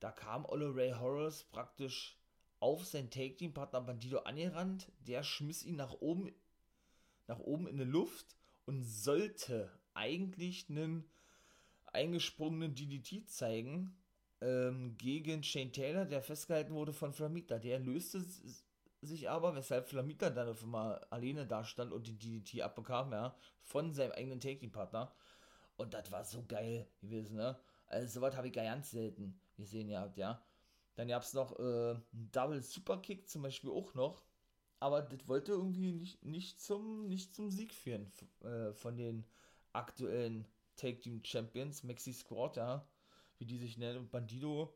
[0.00, 2.16] da kam Olle Ray Horus praktisch
[2.60, 6.34] auf sein Take-Team-Partner Bandido angerannt, der schmiss ihn nach oben,
[7.26, 11.08] nach oben in die Luft und sollte eigentlich einen
[11.86, 13.96] eingesprungenen DDT zeigen,
[14.40, 17.58] ähm, gegen Shane Taylor, der festgehalten wurde von Flamita.
[17.58, 18.24] Der löste
[19.00, 23.36] sich aber, weshalb Flamita dann auf einmal alleine da stand und die DDT abbekam, ja,
[23.62, 25.14] von seinem eigenen Take-Team-Partner.
[25.76, 27.58] Und das war so geil gewesen, ne?
[27.86, 30.42] Also sowas habe ich ganz selten gesehen gehabt, ja.
[30.96, 34.24] Dann gab es noch äh, einen Double Superkick zum Beispiel auch noch.
[34.80, 38.10] Aber das wollte irgendwie nicht, nicht, zum, nicht zum Sieg führen
[38.42, 39.24] äh, von den
[39.72, 40.46] aktuellen
[40.76, 42.86] Take Team Champions, Maxi Squad, ja,
[43.38, 43.98] wie die sich nennen.
[43.98, 44.74] Und Bandido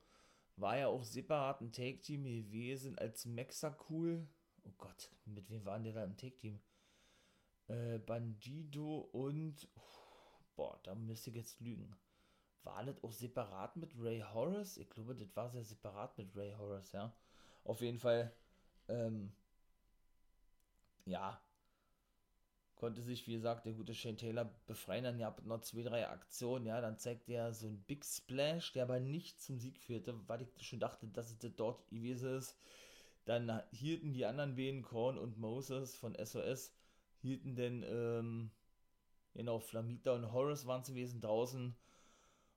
[0.57, 4.27] war ja auch separat ein Take Team gewesen als Maxa Cool.
[4.65, 6.61] Oh Gott, mit wem waren der da im Take Team?
[7.69, 9.69] Äh, Bandido und.
[10.57, 11.97] Boah, da müsste ich jetzt lügen.
[12.63, 14.77] War das auch separat mit Ray Horace?
[14.79, 17.13] Ich glaube, das war sehr separat mit Ray Horace, ja.
[17.65, 18.33] Auf jeden Fall,
[18.89, 19.33] ähm,
[21.07, 21.41] ja,
[22.81, 25.05] konnte sich, wie gesagt, der gute Shane Taylor befreien.
[25.05, 26.81] Dann gab es noch zwei, drei Aktionen, ja.
[26.81, 30.67] Dann zeigt er so ein Big Splash, der aber nicht zum Sieg führte, weil ich
[30.67, 32.57] schon dachte, dass es das dort gewesen ist.
[33.27, 36.73] Dann hielten die anderen beiden, Korn und Moses von SOS,
[37.21, 38.51] hielten denn, ähm,
[39.41, 41.75] genau, Flamita und Horace waren zu gewesen draußen.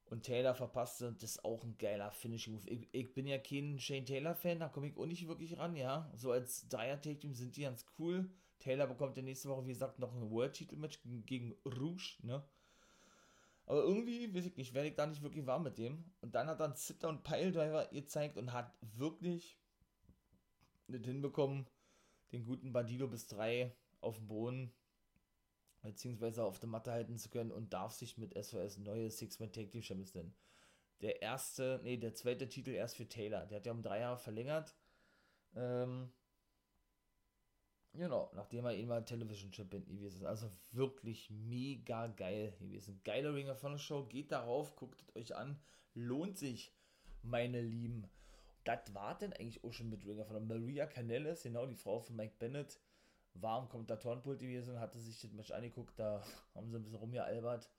[0.05, 2.69] Und Taylor verpasste, das ist auch ein geiler Finishing Move.
[2.69, 6.11] Ich, ich bin ja kein Shane Taylor-Fan, da komme ich auch nicht wirklich ran, ja.
[6.13, 8.29] So als Dreier-Take-Team sind die ganz cool.
[8.59, 12.43] Taylor bekommt ja nächste Woche, wie gesagt, noch ein World-Titel-Match gegen Rouge, ne?
[13.65, 16.03] Aber irgendwie, weiß ich nicht, werde ich da nicht wirklich warm mit dem.
[16.19, 19.57] Und dann hat dann und Piledriver gezeigt und hat wirklich
[20.87, 21.65] nicht hinbekommen,
[22.33, 24.73] den guten Bandido bis drei auf dem Boden
[25.83, 29.71] beziehungsweise auf der Matte halten zu können und darf sich mit SOS neue Six-Man Tag
[29.71, 30.33] Team Champions nennen.
[31.01, 33.45] Der erste, nee, der zweite Titel erst für Taylor.
[33.45, 34.73] Der hat ja um drei Jahre verlängert.
[35.55, 36.09] Ähm,
[37.91, 40.25] genau, nachdem er eben mal Television Champion gewesen ist.
[40.25, 43.01] Also wirklich mega geil gewesen.
[43.03, 44.05] Geile Ringer von der Show.
[44.05, 45.59] Geht darauf, guckt euch an.
[45.93, 46.73] Lohnt sich,
[47.21, 48.09] meine Lieben.
[48.63, 51.99] Das war denn eigentlich auch schon mit Ringer von der Maria Canelles, genau die Frau
[51.99, 52.79] von Mike Bennett
[53.35, 56.23] war am Kommentatorenpult gewesen, hatte sich das Match angeguckt, da
[56.55, 57.69] haben sie ein bisschen rumgealbert.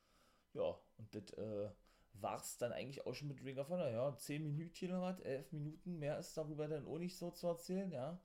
[0.52, 1.70] Ja, und das äh,
[2.14, 4.16] war es dann eigentlich auch schon mit Ring of Honor, ja.
[4.16, 7.90] 10 Minuten oder was, 11 Minuten, mehr ist darüber dann auch nicht so zu erzählen,
[7.90, 8.20] ja.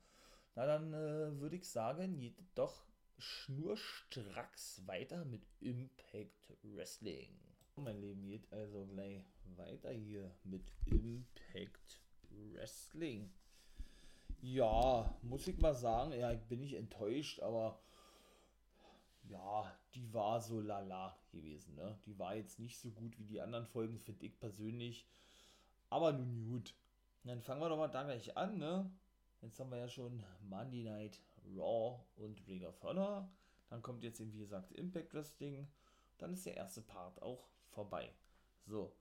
[0.55, 2.83] Na dann äh, würde ich sagen, geht doch
[3.17, 7.37] schnurstracks weiter mit Impact Wrestling.
[7.75, 9.23] Mein Leben geht also gleich
[9.55, 13.31] weiter hier mit Impact Wrestling.
[14.41, 17.79] Ja, muss ich mal sagen, ja, ich bin nicht enttäuscht, aber
[19.29, 21.97] ja, die war so lala gewesen, ne?
[22.05, 25.05] Die war jetzt nicht so gut wie die anderen Folgen, finde ich persönlich.
[25.89, 26.73] Aber nun gut.
[27.25, 28.89] Dann fangen wir doch mal da gleich an, ne?
[29.41, 31.19] Jetzt haben wir ja schon Monday Night
[31.55, 33.29] Raw und Ring of Honor.
[33.69, 35.67] Dann kommt jetzt eben, wie gesagt, Impact Wrestling.
[36.17, 38.11] Dann ist der erste Part auch vorbei.
[38.65, 38.93] So,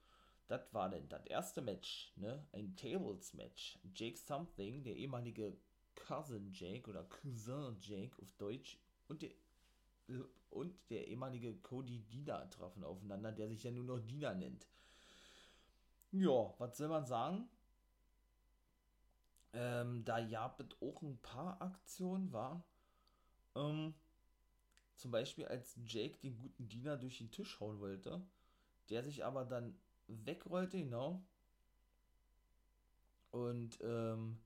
[0.48, 2.46] das war denn das erste Match, ne?
[2.52, 3.78] Ein Tables-Match.
[3.94, 5.56] Jake Something, der ehemalige
[5.94, 8.78] Cousin Jake oder Cousin Jake auf Deutsch
[9.08, 9.30] und der,
[10.50, 14.66] und der ehemalige Cody Dina trafen aufeinander, der sich ja nur noch Dina nennt.
[16.12, 17.48] Ja, was soll man sagen?
[19.52, 22.64] Ähm, da gab es auch ein paar Aktionen, war.
[23.54, 23.94] Ähm,
[24.96, 28.26] zum Beispiel als Jake den guten Diener durch den Tisch hauen wollte,
[28.88, 29.78] der sich aber dann
[30.08, 31.22] wegrollte, genau.
[33.30, 34.38] Und, ähm,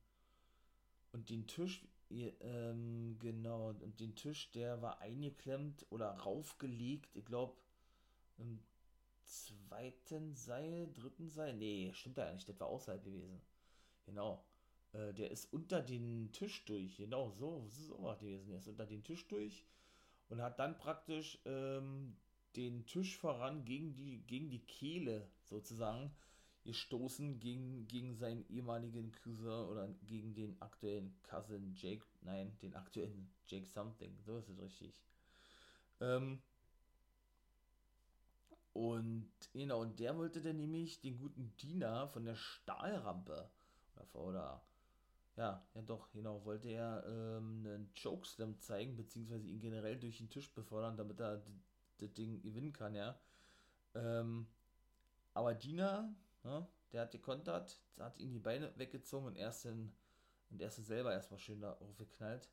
[1.12, 7.56] und den Tisch, ähm, genau, und den Tisch, der war eingeklemmt oder raufgelegt, ich glaube,
[8.38, 8.58] im
[9.24, 13.40] zweiten Seil, dritten Seil, nee, stimmt ja nicht, das war außerhalb gewesen.
[14.04, 14.44] Genau.
[14.92, 18.48] Äh, der ist unter den Tisch durch, genau, so, so war gewesen.
[18.48, 19.64] Der ist unter den Tisch durch
[20.28, 22.16] und hat dann praktisch ähm,
[22.56, 26.14] den Tisch voran gegen die, gegen die Kehle sozusagen
[26.64, 33.30] gestoßen gegen, gegen seinen ehemaligen Cousin oder gegen den aktuellen Cousin Jake, nein, den aktuellen
[33.46, 35.02] Jake Something, so ist es richtig.
[36.00, 36.40] Ähm,
[38.72, 43.50] und genau, und der wollte dann nämlich den guten Diener von der Stahlrampe
[43.96, 44.62] oder, oder
[45.36, 50.30] ja, ja doch, genau, wollte er ähm, einen Chokeslam zeigen, beziehungsweise ihn generell durch den
[50.30, 51.42] Tisch befördern, damit er
[52.02, 53.18] das Ding gewinnen kann, ja.
[53.94, 54.46] Ähm,
[55.34, 59.92] aber Dina, ne, der hat gekontert, hat ihn die Beine weggezogen und erst in,
[60.50, 62.48] und erst selber erstmal schön da aufgeknallt.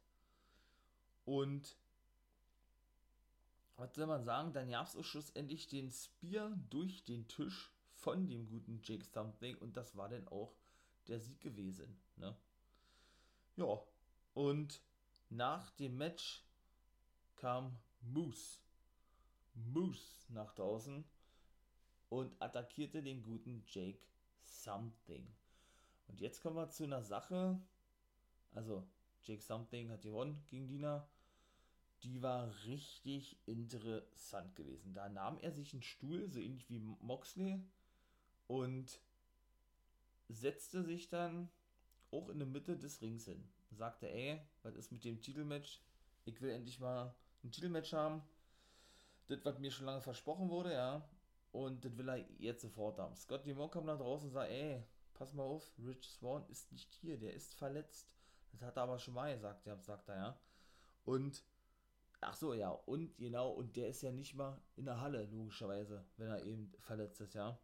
[1.26, 1.78] Und
[3.76, 8.28] was soll man sagen, dann gab es auch schlussendlich den Spear durch den Tisch von
[8.28, 10.54] dem guten Jake Something und das war dann auch
[11.08, 11.98] der Sieg gewesen.
[12.18, 12.36] Ne?
[13.56, 13.82] Ja,
[14.34, 14.82] und
[15.30, 16.44] nach dem Match
[17.36, 18.60] kam Moose.
[19.56, 21.04] Moose nach draußen
[22.10, 24.00] und attackierte den guten Jake
[24.44, 25.28] Something.
[26.08, 27.60] Und jetzt kommen wir zu einer Sache.
[28.54, 28.88] Also,
[29.24, 31.08] Jake Something hat gewonnen gegen Dina.
[32.04, 34.94] Die war richtig interessant gewesen.
[34.94, 37.62] Da nahm er sich einen Stuhl, so ähnlich wie Moxley,
[38.48, 39.00] und
[40.30, 41.50] setzte sich dann
[42.12, 43.48] auch in der Mitte des Rings hin.
[43.72, 45.82] Sagte, ey, was ist mit dem Titelmatch?
[46.26, 48.24] Ich will endlich mal ein Titelmatch haben.
[49.30, 51.08] Das, was mir schon lange versprochen wurde, ja.
[51.52, 53.16] Und das will er jetzt sofort haben.
[53.16, 56.94] Scott Dumont kam da draußen und sagt, ey, pass mal auf, Rich Swan ist nicht
[56.94, 58.12] hier, der ist verletzt.
[58.52, 60.40] Das hat er aber schon mal gesagt, ja, sagt er, ja.
[61.06, 61.44] Und,
[62.22, 66.06] ach so, ja, und genau, und der ist ja nicht mal in der Halle, logischerweise,
[66.18, 67.60] wenn er eben verletzt ist, ja.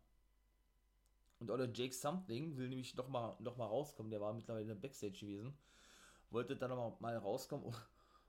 [1.40, 5.20] Und oder Jake Something will nämlich noch mal, noch mal rauskommen, der war mittlerweile Backstage
[5.20, 5.58] gewesen,
[6.30, 7.76] wollte dann noch mal rauskommen und,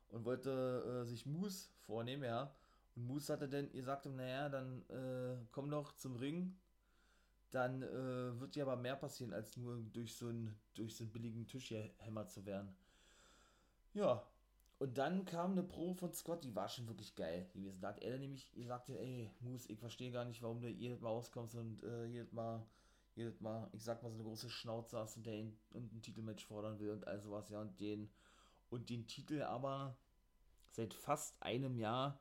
[0.09, 2.55] und wollte äh, sich Moose vornehmen, ja.
[2.97, 6.57] Und Moose hatte dann, ihr sagt ihm, naja, dann äh, komm doch zum Ring,
[7.51, 11.13] dann äh, wird dir aber mehr passieren, als nur durch so einen, durch so einen
[11.13, 12.75] billigen Tisch hier hämmert zu werden.
[13.95, 14.27] Ja,
[14.79, 17.81] und dann kam eine Pro von Scott, die war schon wirklich geil gewesen.
[17.81, 21.11] Da hat er nämlich gesagt, ey, Moose, ich verstehe gar nicht, warum du jedes Mal
[21.11, 22.67] rauskommst und äh, jedes Mal
[23.17, 26.03] jedes Mal, ich sag mal, so eine große Schnauze hast und der ihn und ein
[26.03, 28.11] Titelmatch fordern will und all sowas, ja, und den,
[28.69, 29.97] und den Titel aber
[30.71, 32.21] seit fast einem Jahr,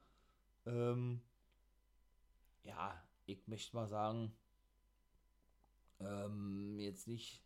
[0.65, 1.21] ähm,
[2.63, 4.35] ja, ich möchte mal sagen,
[5.99, 7.41] ähm, jetzt nicht,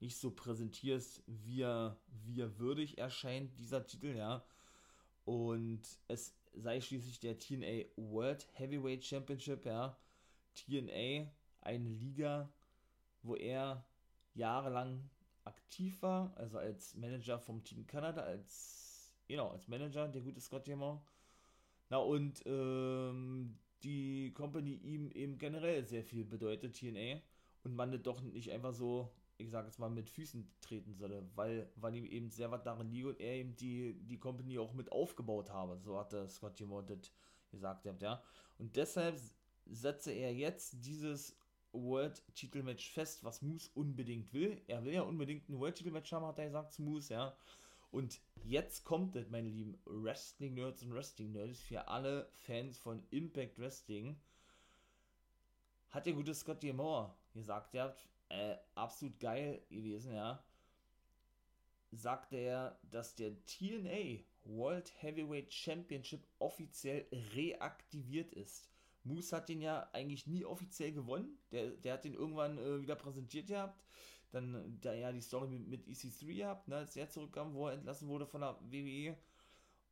[0.00, 4.44] nicht so präsentierst, wie er, wie er würdig erscheint, dieser Titel, ja.
[5.24, 9.96] Und es sei schließlich der TNA World Heavyweight Championship, ja.
[10.54, 11.30] TNA,
[11.62, 12.52] eine Liga,
[13.22, 13.84] wo er
[14.34, 15.08] jahrelang
[15.44, 20.68] aktiv war, also als Manager vom Team Kanada, als, genau, als Manager, der gute Scott
[20.68, 21.02] Jammer.
[21.90, 27.20] Na und ähm, die Company ihm eben generell sehr viel bedeutet, TNA,
[27.64, 31.70] und man doch nicht einfach so, ich sag jetzt mal, mit Füßen treten solle, weil,
[31.76, 34.92] weil ihm eben sehr was darin liegt und er eben die, die Company auch mit
[34.92, 37.10] aufgebaut habe, so hat der Scott das
[37.50, 38.22] gesagt, ja.
[38.58, 39.18] Und deshalb
[39.66, 41.36] setze er jetzt dieses
[41.72, 44.60] World-Titelmatch fest, was Moose unbedingt will.
[44.66, 47.36] Er will ja unbedingt ein World-Titelmatch haben, hat er gesagt zu Moose, ja.
[47.94, 54.16] Und jetzt kommt es, meine lieben Wrestling-Nerds und Wrestling-Nerds, für alle Fans von Impact Wrestling.
[55.90, 60.42] Hat der gute Scott D'Amore gesagt, der hat äh, absolut geil gewesen, ja.
[61.92, 68.68] Sagte er, dass der TNA World Heavyweight Championship offiziell reaktiviert ist.
[69.04, 71.38] Moose hat den ja eigentlich nie offiziell gewonnen.
[71.52, 73.78] Der, der hat den irgendwann äh, wieder präsentiert gehabt.
[74.34, 77.74] Dann da ja die Story mit, mit EC3 gehabt, ne, als er zurückkam, wo er
[77.74, 79.16] entlassen wurde von der WWE.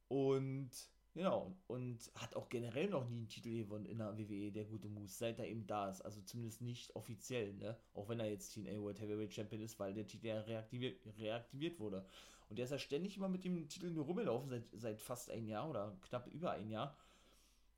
[0.09, 0.71] Und
[1.15, 4.89] genau, und hat auch generell noch nie einen Titel gewonnen in der WWE, der gute
[4.89, 6.03] Moose, seit er eben da ist.
[6.03, 7.79] Also zumindest nicht offiziell, ne?
[7.95, 11.79] Auch wenn er jetzt TNA World Heavyweight Champion ist, weil der Titel ja reaktiviert, reaktiviert
[11.79, 12.05] wurde.
[12.49, 15.47] Und der ist ja ständig immer mit dem Titel nur rumgelaufen, seit, seit fast ein
[15.47, 16.97] Jahr oder knapp über ein Jahr.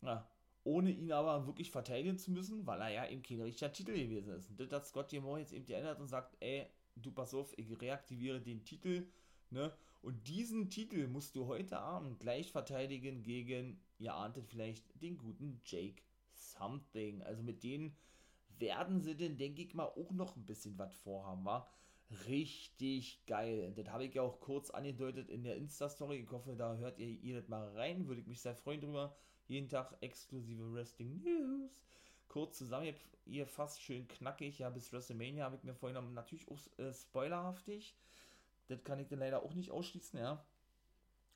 [0.01, 0.29] Ja,
[0.65, 4.33] ohne ihn aber wirklich verteidigen zu müssen, weil er ja eben kein richtiger Titel gewesen
[4.33, 4.51] ist.
[4.51, 7.81] Und das hat Scott D'Amore jetzt eben geändert und sagt, ey, du pass auf, ich
[7.81, 9.07] reaktiviere den Titel,
[9.51, 9.73] ne?
[10.03, 15.63] Und diesen Titel musst du heute Abend gleich verteidigen gegen, ihr ahntet vielleicht, den guten
[15.65, 16.03] Jake
[16.33, 17.23] Something.
[17.23, 17.97] Also mit denen
[18.59, 21.71] werden sie denn, denke ich mal, auch noch ein bisschen was vorhaben, war
[22.27, 23.73] richtig geil.
[23.75, 26.17] Das habe ich ja auch kurz angedeutet in der Insta-Story.
[26.17, 28.07] Ich hoffe, da hört ihr, ihr das mal rein.
[28.07, 29.17] Würde ich mich sehr freuen drüber.
[29.47, 31.83] Jeden Tag exklusive Wrestling News.
[32.29, 32.95] Kurz zusammen,
[33.27, 34.59] ihr fast schön knackig.
[34.59, 37.95] Ja, bis WrestleMania habe ich mir vorhin natürlich auch äh, spoilerhaftig.
[38.69, 40.45] Das kann ich dann leider auch nicht ausschließen, ja.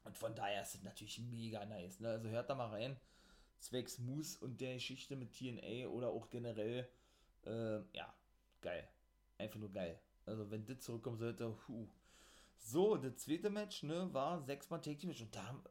[0.05, 2.01] Und von daher ist es natürlich mega nice.
[2.01, 2.09] Ne?
[2.09, 2.97] Also hört da mal rein.
[3.59, 6.89] Zwecks Moose und der Geschichte mit TNA oder auch generell.
[7.45, 8.13] Äh, ja,
[8.63, 8.89] geil.
[9.37, 10.01] Einfach nur geil.
[10.25, 11.89] Also wenn das zurückkommen sollte, huh.
[12.57, 15.23] So, das zweite Match, ne, war sechsmal Take Team Match.
[15.23, 15.63] Und da,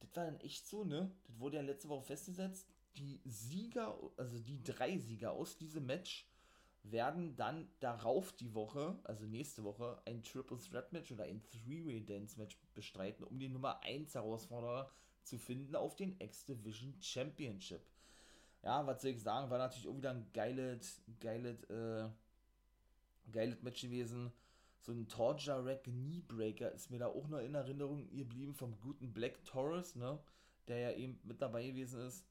[0.00, 1.10] das war dann echt so, ne?
[1.26, 2.66] Das wurde ja letzte Woche festgesetzt.
[2.96, 6.26] Die Sieger, also die drei Sieger aus diesem Match,
[6.82, 12.04] werden dann darauf die Woche, also nächste Woche, ein Triple Threat Match oder ein Three-Way
[12.04, 14.90] Dance Match bestreiten, um den Nummer 1 Herausforderer
[15.24, 17.82] zu finden auf den X-Division Championship.
[18.62, 22.08] Ja, was soll ich sagen, war natürlich auch wieder ein geiles, geiles, äh,
[23.32, 24.32] geiles Match gewesen
[24.80, 29.12] so ein Torja Rack Kneebreaker ist mir da auch noch in Erinnerung geblieben vom guten
[29.12, 30.18] Black Taurus, ne?
[30.68, 32.24] Der ja eben mit dabei gewesen ist.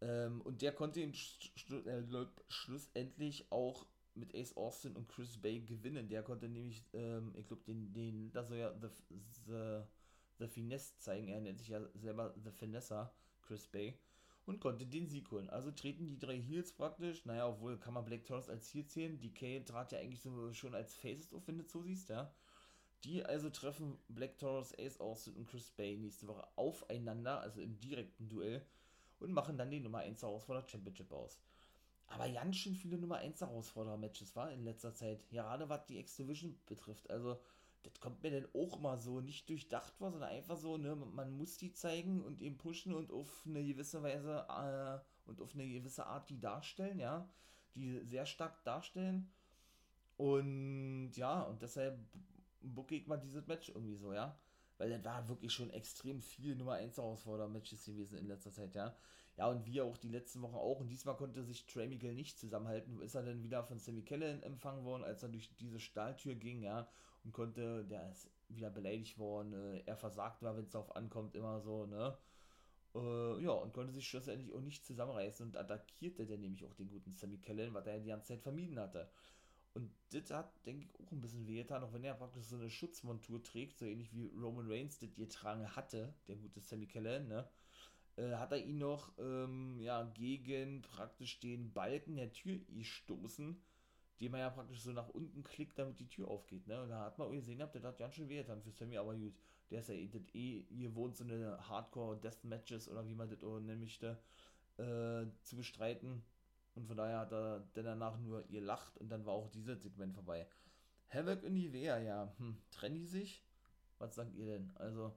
[0.00, 2.02] Ähm, und der konnte ihn schlu äh,
[2.48, 6.08] schlussendlich auch mit Ace Austin und Chris Bay gewinnen.
[6.08, 8.88] Der konnte nämlich, ähm, ich glaube, den, den, da soll ja The,
[9.46, 9.82] The,
[10.38, 11.28] The Finesse zeigen.
[11.28, 13.98] Er nennt sich ja selber The Finessa, Chris Bay.
[14.46, 15.50] Und konnte den Sieg holen.
[15.50, 19.20] Also treten die drei Heels praktisch, naja, obwohl kann man Black Taurus als Heel zählen,
[19.20, 22.32] DK trat ja eigentlich so schon als Faces auf, wenn du so siehst, ja.
[23.04, 27.78] Die also treffen Black Taurus, Ace Austin und Chris Bay nächste Woche aufeinander, also im
[27.80, 28.64] direkten Duell,
[29.18, 31.40] und machen dann die Nummer 1 Herausforderer Championship aus.
[32.06, 36.58] Aber ganz schön viele Nummer 1 Herausforderer-Matches war in letzter Zeit, gerade was die X-Division
[36.66, 37.10] betrifft.
[37.10, 37.40] Also,
[37.82, 41.36] das kommt mir dann auch mal so nicht durchdacht vor, sondern einfach so, ne, man
[41.36, 45.68] muss die zeigen und eben pushen und auf eine gewisse Weise äh, und auf eine
[45.68, 47.28] gewisse Art die darstellen, ja,
[47.74, 49.30] die sehr stark darstellen.
[50.16, 51.98] Und ja, und deshalb
[52.60, 54.38] bucke ich mal dieses Match irgendwie so, ja.
[54.78, 58.96] Weil das war wirklich schon extrem viel Nummer 1 Herausforderer-Matches gewesen in letzter Zeit, ja.
[59.36, 60.80] Ja, und wie auch die letzten Wochen auch.
[60.80, 63.00] Und diesmal konnte sich Trey Miguel nicht zusammenhalten.
[63.00, 66.62] Ist er dann wieder von Sammy Kellen empfangen worden, als er durch diese Stahltür ging,
[66.62, 66.86] ja
[67.24, 71.34] und konnte, der ist wieder beleidigt worden, äh, er versagt war, wenn es darauf ankommt,
[71.34, 72.16] immer so, ne?
[72.94, 76.88] Äh, ja, und konnte sich schlussendlich auch nicht zusammenreißen und attackierte dann nämlich auch den
[76.90, 79.10] guten Sammy Kellen, was er die ganze Zeit vermieden hatte.
[79.74, 82.70] Und das hat, denke ich, auch ein bisschen wehgetan, auch wenn er praktisch so eine
[82.70, 87.48] Schutzmontur trägt, so ähnlich wie Roman Reigns das getragen hatte, der gute Sammy Kellen, ne?
[88.16, 93.62] Äh, hat er ihn noch ähm, ja, gegen praktisch den Balken der Tür gestoßen
[94.22, 96.68] die man ja praktisch so nach unten klickt, damit die Tür aufgeht.
[96.68, 96.80] Ne?
[96.80, 99.34] Und da hat man gesehen, der hat ganz schön weh dann für Sammy, aber gut,
[99.68, 104.16] der ist ja eh, eh gewohnt, so eine Hardcore-Death-Matches oder wie man das nennen möchte,
[104.76, 106.22] äh, zu bestreiten.
[106.76, 110.14] Und von daher hat er dann danach nur gelacht und dann war auch dieses Segment
[110.14, 110.46] vorbei.
[111.08, 113.44] Havoc und Nivea, ja, hm, trennen die sich?
[113.98, 114.70] Was sagt ihr denn?
[114.76, 115.12] Also,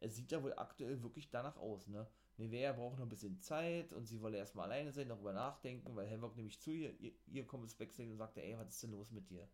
[0.00, 2.08] es sieht ja wohl aktuell wirklich danach aus, ne?
[2.38, 6.10] Nevea braucht noch ein bisschen Zeit und sie wolle erstmal alleine sein, darüber nachdenken, weil
[6.10, 8.90] Havoc nämlich zu ihr, ihr, ihr kommt ins Backstage und sagte, ey, was ist denn
[8.90, 9.48] los mit dir?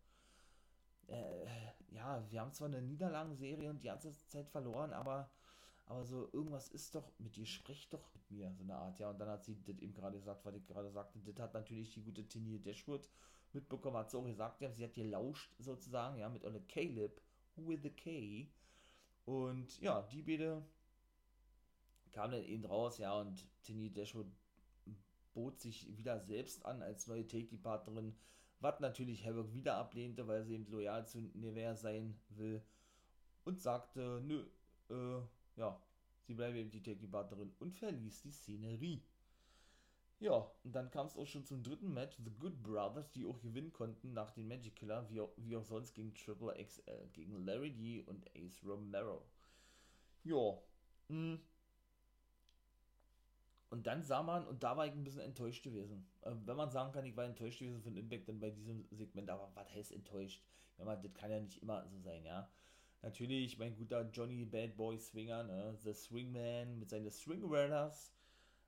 [1.07, 1.45] Äh,
[1.91, 5.29] ja, wir haben zwar eine Niederlagenserie und die ganze Zeit verloren, aber,
[5.85, 9.09] aber so irgendwas ist doch mit dir, sprich doch mit mir, so eine Art, ja.
[9.09, 11.93] Und dann hat sie das eben gerade gesagt, was ich gerade sagte, das hat natürlich
[11.93, 13.09] die gute Tini Dashwood
[13.53, 17.21] mitbekommen, hat auch gesagt, ja, sie hat gelauscht sozusagen, ja, mit einer Caleb,
[17.55, 18.49] with a K.
[19.25, 20.63] Und ja, die beide
[22.13, 24.27] kam dann eben raus, ja, und Tini Dashwood
[25.33, 28.15] bot sich wieder selbst an als neue Take-Partnerin,
[28.59, 32.61] was natürlich Havoc wieder ablehnte, weil sie eben loyal zu Nevers sein will
[33.43, 34.45] und sagte, nö,
[34.89, 35.21] äh,
[35.57, 35.81] ja,
[36.21, 39.03] sie bleibe eben die Take-Partnerin und verließ die Szenerie.
[40.19, 43.41] Ja, und dann kam es auch schon zum dritten Match, The Good Brothers, die auch
[43.41, 47.45] gewinnen konnten nach den Magic Killer, wie auch, wie auch sonst gegen Triple XL, gegen
[47.45, 49.25] Larry D und Ace Romero.
[50.23, 50.57] Ja,
[51.09, 51.39] mh, hm,
[53.73, 56.05] und dann sah man, und da war ich ein bisschen enttäuscht gewesen.
[56.21, 59.31] Äh, wenn man sagen kann, ich war enttäuscht gewesen von Impact dann bei diesem Segment,
[59.31, 60.43] aber was heißt enttäuscht?
[60.77, 62.47] Ja, man, das kann ja nicht immer so sein, ja.
[63.01, 65.75] Natürlich, mein guter Johnny Bad Boy Swinger, ne?
[65.79, 68.13] The Swingman mit seinen Swing Riders.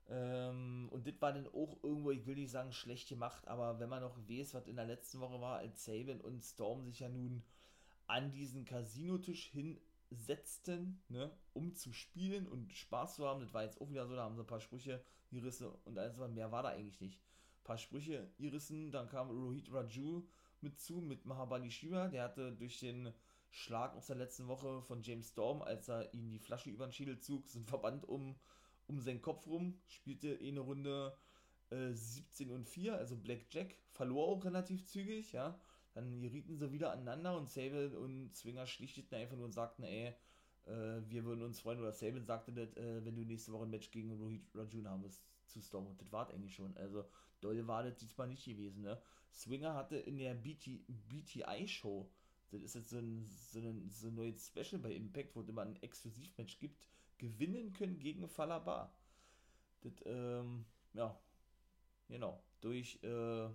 [0.08, 3.88] Ähm, und das war dann auch irgendwo, ich will nicht sagen schlecht gemacht, aber wenn
[3.88, 7.08] man noch weiß, was in der letzten Woche war, als Saban und Storm sich ja
[7.08, 7.44] nun
[8.08, 9.78] an diesen Casinotisch hin
[10.10, 13.40] setzten, ne, um zu spielen und Spaß zu haben.
[13.40, 16.14] Das war jetzt auch wieder so, da haben sie ein paar Sprüche gerissen und alles,
[16.14, 17.20] aber mehr war da eigentlich nicht.
[17.20, 20.26] Ein paar Sprüche gerissen, dann kam Rohit Raju
[20.60, 23.12] mit zu, mit Mahabali Shiva, der hatte durch den
[23.50, 26.92] Schlag aus der letzten Woche von James Storm, als er ihn die Flasche über den
[26.92, 28.36] Schädel zog, so ein Verband um,
[28.86, 31.16] um seinen Kopf rum, spielte eine Runde
[31.70, 35.58] äh, 17 und 4, also Blackjack, verlor auch relativ zügig, ja,
[35.96, 40.14] dann gerieten sie wieder aneinander und Sable und Zwinger schlichteten einfach nur und sagten, ey,
[40.66, 43.70] äh, wir würden uns freuen, oder Sable sagte das, äh, wenn du nächste Woche ein
[43.70, 46.76] Match gegen Rohit Rajun haben wirst zu Storm und das war eigentlich schon.
[46.76, 47.06] Also
[47.40, 49.00] doll war das diesmal nicht gewesen, ne?
[49.32, 52.10] Swinger hatte in der BT, BTI-Show,
[52.50, 55.48] das ist jetzt so ein, so, ein, so ein neues Special bei Impact, wo es
[55.48, 56.86] immer ein Exklusivmatch gibt,
[57.16, 58.92] gewinnen können gegen Falaba.
[59.80, 61.18] Das, ähm, ja,
[62.06, 63.48] genau, durch, äh,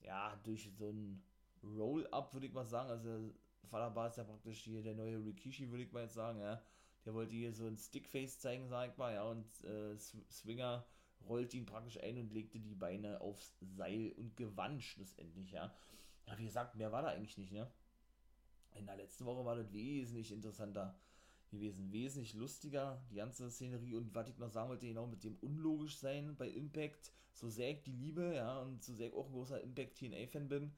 [0.00, 1.22] ja, durch so ein
[1.62, 2.90] Roll-Up, würde ich mal sagen.
[2.90, 3.34] Also,
[3.68, 6.62] Falaba ist ja praktisch hier der neue Rikishi, würde ich mal jetzt sagen, ja.
[7.04, 9.24] Der wollte hier so ein Stickface zeigen, sag ich mal, ja.
[9.24, 10.86] Und äh, Swinger
[11.26, 15.74] rollte ihn praktisch ein und legte die Beine aufs Seil und gewann schlussendlich, ja.
[16.26, 17.70] Ja, wie gesagt, mehr war da eigentlich nicht, ne?
[18.74, 20.98] In der letzten Woche war das wesentlich interessanter
[21.50, 25.36] gewesen, wesentlich lustiger, die ganze Szenerie und was ich noch sagen wollte, genau mit dem
[25.40, 29.26] unlogisch sein bei Impact, so sehr ich die liebe, ja, und so sehr ich auch
[29.26, 30.72] ein großer Impact TNA-Fan bin,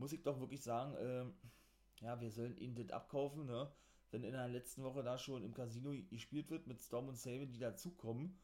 [0.00, 3.70] muss ich doch wirklich sagen, äh, ja, wir sollen ihn das abkaufen, ne?
[4.10, 7.52] Wenn in der letzten Woche da schon im Casino gespielt wird mit Storm und Saban,
[7.52, 8.36] die dazukommen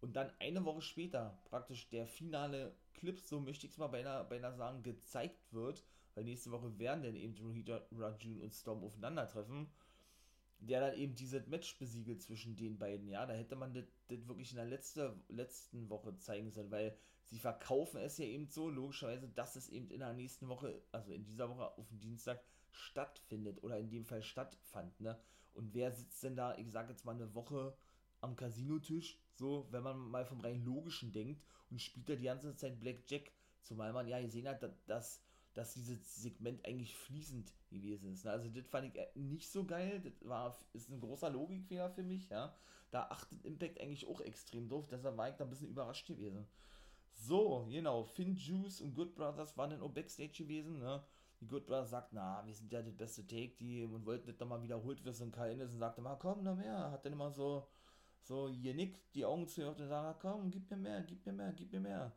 [0.00, 4.24] und dann eine Woche später praktisch der finale Clip, so möchte ich es mal beinahe,
[4.24, 5.84] beinahe sagen, gezeigt wird,
[6.14, 9.68] weil nächste Woche werden dann eben Rohita Rajun und Storm aufeinandertreffen.
[10.60, 14.50] Der dann eben dieses Match besiegelt zwischen den beiden, ja, da hätte man das, wirklich
[14.50, 19.28] in der letzte, letzten Woche zeigen sollen, weil sie verkaufen es ja eben so, logischerweise,
[19.28, 22.42] dass es eben in der nächsten Woche, also in dieser Woche auf dem Dienstag
[22.72, 25.18] stattfindet oder in dem Fall stattfand, ne,
[25.52, 27.76] und wer sitzt denn da, ich sag jetzt mal eine Woche
[28.20, 32.54] am Casinotisch, so, wenn man mal vom rein Logischen denkt und spielt da die ganze
[32.54, 33.32] Zeit Blackjack,
[33.62, 35.22] zumal man ja gesehen hat, dass
[35.54, 38.24] dass dieses Segment eigentlich fließend gewesen ist.
[38.24, 38.30] Ne?
[38.30, 40.00] Also das fand ich äh, nicht so geil.
[40.00, 42.54] Das war, ist ein großer Logikfehler für mich, ja.
[42.90, 46.46] Da achtet Impact eigentlich auch extrem drauf, deshalb war ich da ein bisschen überrascht gewesen.
[47.12, 51.02] So, genau, Finn Juice und Good Brothers waren dann auch Backstage gewesen, ne?
[51.40, 54.48] Die Good Brothers sagt, na, wir sind ja das beste Take-Team und wollten das dann
[54.48, 55.24] mal wiederholt wissen.
[55.24, 56.90] Und Kyle Anderson sagte mal, komm, noch mehr.
[56.90, 57.66] Hat dann immer so,
[58.22, 61.72] so genickt, die Augen zu und sagt, komm, gib mir mehr, gib mir mehr, gib
[61.72, 62.12] mir mehr.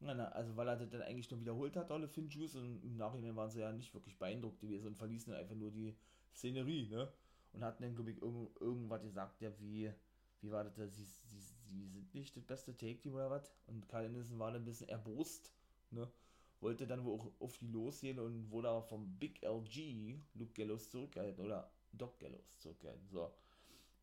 [0.00, 3.36] Na, also weil er das dann eigentlich nur wiederholt hat, alle Finjuice, und im Nachhinein
[3.36, 5.94] waren sie ja nicht wirklich beeindruckt gewesen und verließen dann einfach nur die
[6.34, 7.12] Szenerie, ne?
[7.52, 9.92] Und hatten dann, glaube ich, irgend, irgendwas gesagt, ja, wie,
[10.40, 13.52] wie war das, sie, sie, sie sind nicht das beste Take-Team oder was?
[13.66, 15.52] Und Kyle Anderson war dann ein bisschen erbost,
[15.90, 16.10] ne?
[16.60, 20.90] Wollte dann wohl auch auf die losgehen und wurde aber vom Big LG, Luke Gallows,
[20.90, 23.30] zurückgehalten, oder Doc Gallows zurückgehalten, so.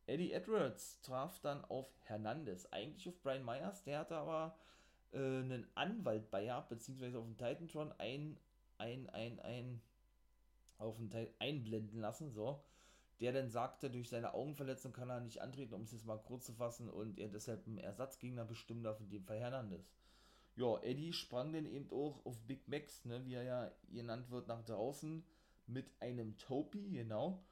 [0.06, 4.56] Eddie Edwards traf dann auf Hernandez, eigentlich auf Brian Myers, der hatte aber
[5.12, 8.36] äh, einen Anwalt bei gehabt, beziehungsweise auf dem Titantron ein,
[8.78, 9.80] ein, ein, ein,
[10.78, 12.62] auf den Teil einblenden lassen, so.
[13.20, 16.46] Der dann sagte, durch seine Augenverletzung kann er nicht antreten, um es jetzt mal kurz
[16.46, 19.92] zu fassen, und er deshalb einen Ersatzgegner bestimmen darf, in dem Fall Hernandez.
[20.54, 24.48] Ja, Eddie sprang dann eben auch auf Big Max, ne, wie er ja genannt wird,
[24.48, 25.24] nach draußen
[25.66, 27.42] mit einem Topi, genau.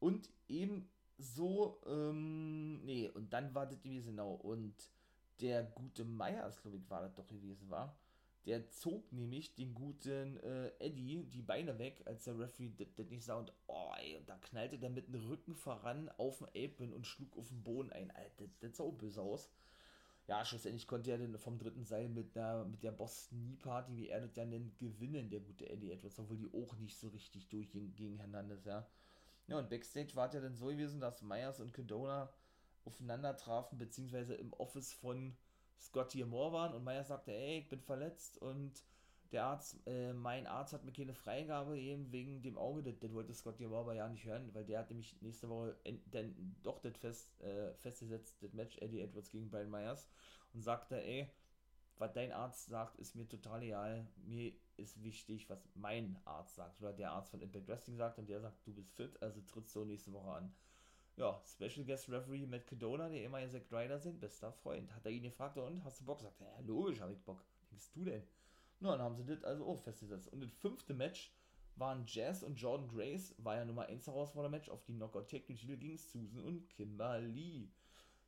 [0.00, 4.32] Und eben so, ähm, nee, und dann war das gewesen, genau.
[4.32, 4.74] Und
[5.40, 7.96] der gute Meyers, glaube ich, war das doch gewesen war,
[8.46, 13.24] der zog nämlich den guten äh, Eddie die Beine weg, als der Referee das nicht
[13.24, 16.92] sah und oh, ey, und da knallte der mit dem Rücken voran auf den Apron
[16.92, 18.10] und schlug auf den Boden ein.
[18.10, 19.48] Alter, das sah auch böse aus.
[20.28, 23.96] Ja, schlussendlich konnte er dann vom dritten Seil mit, der, mit der Boston Knee Party,
[23.96, 27.08] wie er das ja nennt, gewinnen, der gute Eddie Edwards, obwohl die auch nicht so
[27.08, 28.86] richtig durchging gegen Hernandez, ja.
[29.48, 32.32] Ja, und Backstage war es ja dann so gewesen, dass Myers und Kedona
[32.84, 35.36] aufeinander trafen, beziehungsweise im Office von
[35.80, 38.84] Scotty Moore waren und Meyer sagte, ey, ich bin verletzt und
[39.32, 43.12] der Arzt, äh, mein Arzt hat mir keine Freigabe eben wegen dem Auge, das, das
[43.14, 46.80] wollte Scotty Moore aber ja nicht hören, weil der hat nämlich nächste Woche denn doch
[46.80, 50.06] das fest, äh, festgesetzt, das Match Eddie Edwards gegen Brian Myers
[50.52, 51.30] und sagte, ey,
[51.96, 54.06] was dein Arzt sagt, ist mir total egal.
[54.24, 56.80] Mir ist wichtig, was mein Arzt sagt.
[56.80, 59.74] Oder der Arzt von Impact Wrestling sagt und der sagt, du bist fit, also trittst
[59.76, 60.54] du nächste Woche an
[61.16, 64.94] ja, Special Guest Referee Matt Cadona, der immer Zack Ryder sind, bester Freund.
[64.94, 66.20] Hat er ihn gefragt, und hast du Bock?
[66.20, 67.44] Sagt er, ja, logisch, hab ich Bock.
[67.70, 68.22] Denkst du denn?
[68.80, 70.32] Na, dann haben sie das also auch festgesetzt.
[70.32, 71.32] Und das fünfte Match
[71.76, 74.68] waren Jazz und Jordan Grace, war ja Nummer 1 Herausforderer-Match.
[74.68, 77.70] Auf die Knockout Tag Titel ging Susan und Kimberly.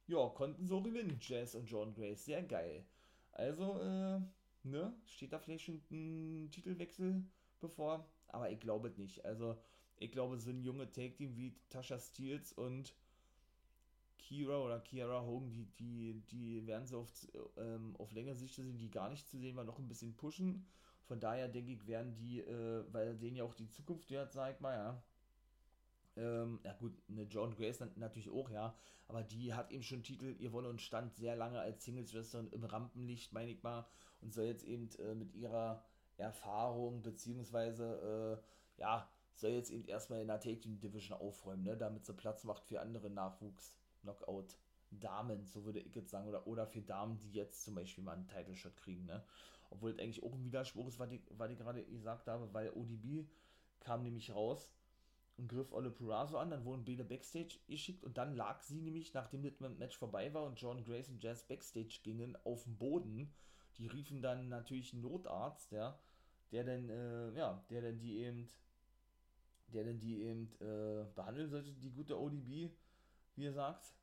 [0.06, 2.24] Ja, konnten so gewinnen, Jazz und Jordan Grace.
[2.24, 2.84] Sehr geil.
[3.32, 4.20] Also, äh,
[4.62, 7.24] ne, steht da vielleicht schon ein Titelwechsel
[7.60, 8.08] bevor?
[8.28, 9.24] Aber ich glaube es nicht.
[9.24, 9.56] Also,
[10.04, 12.94] ich glaube, so ein junge Take-Team wie Tasha Steels und
[14.18, 17.10] Kira oder Kiara Hogan, die, die, die werden so auf,
[17.58, 20.66] ähm, auf längere Sicht sind, die gar nicht zu sehen war, noch ein bisschen pushen.
[21.04, 24.54] Von daher denke ich, werden die, äh, weil denen ja auch die Zukunft gehört, sag
[24.54, 25.02] ich mal, ja.
[26.16, 28.74] Ähm, ja gut, eine John Grace natürlich auch, ja,
[29.08, 32.64] aber die hat eben schon Titel, ihr Wolle und stand sehr lange als Singles-Wrestlerin im
[32.64, 33.84] Rampenlicht, meine ich mal,
[34.20, 35.82] und soll jetzt eben äh, mit ihrer
[36.16, 38.40] Erfahrung, beziehungsweise,
[38.78, 39.10] äh, ja,
[39.40, 42.80] soll jetzt eben erstmal in der Team Division aufräumen, ne, damit sie Platz macht für
[42.80, 48.04] andere Nachwuchs-Knockout-Damen, so würde ich jetzt sagen, oder, oder für Damen, die jetzt zum Beispiel
[48.04, 49.24] mal einen Title Shot kriegen, ne.
[49.70, 52.70] Obwohl es eigentlich auch ein Widerspruch ist, was ich, was ich gerade gesagt habe, weil
[52.70, 53.26] ODB
[53.80, 54.70] kam nämlich raus
[55.36, 59.12] und griff Olle Purazo an, dann wurden beide Backstage geschickt und dann lag sie nämlich,
[59.14, 63.32] nachdem das Match vorbei war und John Grace und Jazz Backstage gingen, auf dem Boden.
[63.78, 65.98] Die riefen dann natürlich einen Notarzt, ja,
[66.52, 68.48] der dann, äh, ja, der dann die eben
[69.68, 72.70] der denn die eben äh, behandeln sollte, die gute ODB,
[73.36, 73.94] wie er sagt.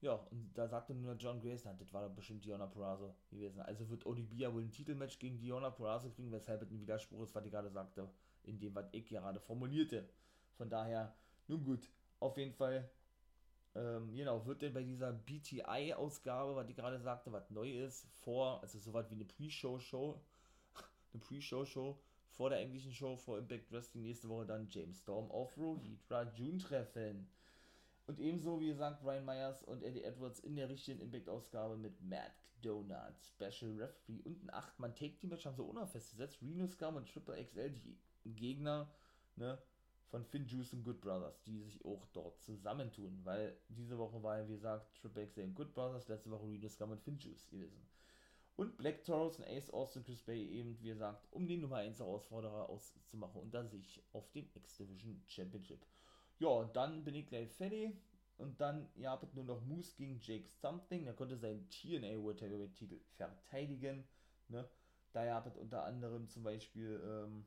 [0.00, 3.60] Ja, und da sagte nur John Grace, das war doch bestimmt Diona Purrazzo gewesen.
[3.60, 7.22] Also wird ODB ja wohl ein Titelmatch gegen Diona Purrazzo kriegen, weshalb es ein Widerspruch
[7.22, 8.08] ist, was ich gerade sagte,
[8.42, 10.06] in dem, was ich gerade formulierte.
[10.56, 11.14] Von daher,
[11.48, 11.88] nun gut,
[12.20, 12.90] auf jeden Fall,
[13.74, 18.60] ähm, genau, wird denn bei dieser BTI-Ausgabe, was ich gerade sagte, was neu ist, vor,
[18.62, 20.20] also so was wie eine Pre-Show-Show,
[21.14, 21.98] eine Pre-Show-Show,
[22.36, 26.58] vor der englischen Show vor Impact Wrestling nächste Woche dann James Storm auf Rohitra June
[26.58, 27.28] treffen.
[28.06, 32.32] Und ebenso, wie gesagt, Brian Myers und Eddie Edwards in der richtigen Impact-Ausgabe mit Matt
[32.60, 36.42] Donut, Special Referee und ein 8-Mann Take Team Match haben sie noch festgesetzt.
[36.42, 38.90] Reno Scum und Triple XL, die Gegner
[39.36, 39.58] ne,
[40.10, 44.38] von Finn Juice und Good Brothers, die sich auch dort zusammentun, weil diese Woche war
[44.38, 47.48] ja, wie gesagt, Triple X und Good Brothers, letzte Woche Reno Scum und Finn Juice
[47.48, 47.86] gewesen.
[48.56, 51.98] Und Black Taurus und Ace Austin Chris Bay eben, wie gesagt, um den Nummer 1
[51.98, 55.84] Herausforderer auszumachen unter sich auf dem X-Division Championship.
[56.38, 57.96] Ja, und dann bin ich gleich fertig.
[58.36, 61.04] Und dann, ihr habt nur noch Moose gegen Jake Something.
[61.04, 64.04] Der konnte seinen TNA World Heavyweight Titel verteidigen.
[64.48, 64.68] Ne?
[65.12, 67.46] Da ihr habt unter anderem zum Beispiel, ähm,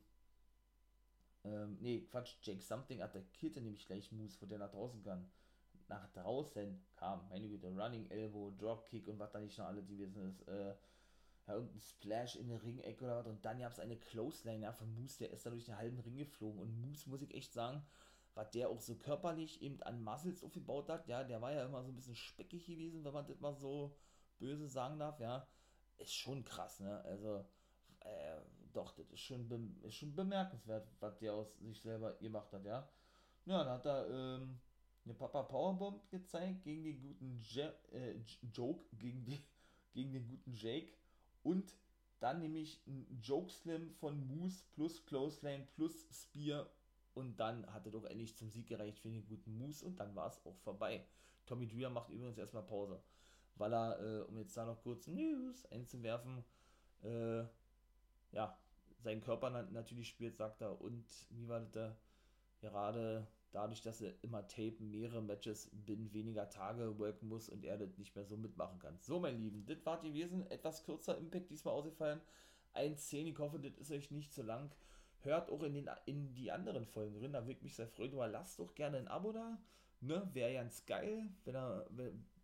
[1.44, 5.30] ähm, nee, Quatsch, Jake Something attackierte nämlich gleich Moose, wo der nach draußen kann.
[5.88, 10.28] Nach draußen kam, meine Güte, Running Elbow, Dropkick und was da nicht noch alle gewesen
[10.28, 10.46] ist.
[10.48, 10.74] Äh,
[11.48, 13.26] ja, und ein Splash in der Ringecke oder was.
[13.26, 15.98] Und dann gab es eine Clothesline ja, von Moose, der ist da durch den halben
[16.00, 16.60] Ring geflogen.
[16.60, 17.82] Und Moose, muss ich echt sagen,
[18.34, 21.82] was der auch so körperlich eben an Muscles aufgebaut hat, ja, der war ja immer
[21.82, 23.96] so ein bisschen speckig gewesen, wenn man das mal so
[24.38, 25.46] böse sagen darf, ja,
[25.96, 27.44] ist schon krass, ne, also,
[27.98, 28.40] äh,
[28.72, 32.88] doch, das ist schon, ist schon bemerkenswert, was der aus sich selber gemacht hat, ja.
[33.44, 34.60] Ja, dann hat er, ähm,
[35.04, 38.14] eine Papa Powerbomb gezeigt gegen den guten Je äh,
[38.52, 39.42] Joke, gegen, die,
[39.92, 40.92] gegen den guten Jake
[41.48, 41.74] und
[42.20, 46.68] dann nämlich ein Joke Slam von Moose plus Clothesline plus Spear
[47.14, 50.14] und dann hat er doch endlich zum Sieg gereicht für den guten Moose und dann
[50.14, 51.06] war es auch vorbei.
[51.46, 53.00] Tommy Dreer macht übrigens erstmal Pause,
[53.54, 56.44] weil er, äh, um jetzt da noch kurz News einzuwerfen,
[57.02, 57.44] äh,
[58.32, 58.58] ja,
[58.98, 60.78] seinen Körper natürlich spielt, sagt er.
[60.80, 61.96] Und wie war das da?
[62.60, 67.78] Gerade dadurch, dass er immer tapen, mehrere Matches binnen weniger Tage worken muss und er
[67.78, 68.98] das nicht mehr so mitmachen kann.
[69.00, 70.50] So, mein Lieben, das war gewesen.
[70.50, 72.20] Etwas kürzer Impact diesmal ausgefallen.
[72.74, 73.26] 1,10.
[73.26, 74.70] Ich hoffe, das ist euch nicht zu lang.
[75.22, 78.12] Hört auch in, den, in die anderen Folgen drin, da würde ich mich sehr freuen.
[78.12, 79.58] Aber lasst doch gerne ein Abo da.
[80.00, 80.28] Ne?
[80.32, 81.86] Wäre ganz geil, wenn er,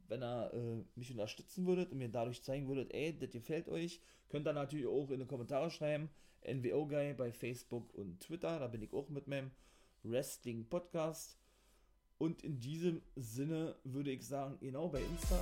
[0.08, 4.00] wenn, er äh, mich unterstützen würdet und mir dadurch zeigen würdet, ey, das gefällt euch.
[4.28, 6.10] Könnt ihr natürlich auch in die Kommentare schreiben.
[6.46, 9.50] NWO Guy bei Facebook und Twitter, da bin ich auch mit meinem
[10.04, 11.38] Wrestling Podcast.
[12.18, 15.40] Und in diesem Sinne würde ich sagen, genau bei Insta,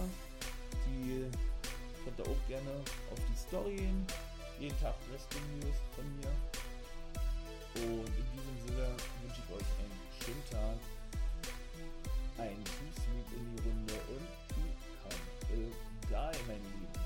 [0.87, 1.27] die
[2.05, 2.71] könnt ihr auch gerne
[3.11, 4.07] auf die Story gehen.
[4.59, 6.33] Jeden Tag Wrestling News von mir.
[7.75, 8.89] Und in diesem Sinne
[9.23, 10.79] wünsche ich euch einen schönen Tag,
[12.39, 14.29] ein Fußweg in die Runde und
[15.49, 15.73] become
[16.13, 17.02] a guy, mein Lieben.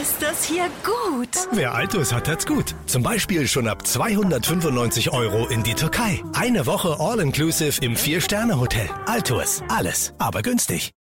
[0.00, 1.30] Ist das hier gut?
[1.52, 2.74] Wer Altus hat, hat's gut.
[2.84, 6.22] Zum Beispiel schon ab 295 Euro in die Türkei.
[6.34, 8.90] Eine Woche All-Inclusive im Vier-Sterne-Hotel.
[9.06, 9.62] Altus.
[9.68, 10.92] Alles, aber günstig.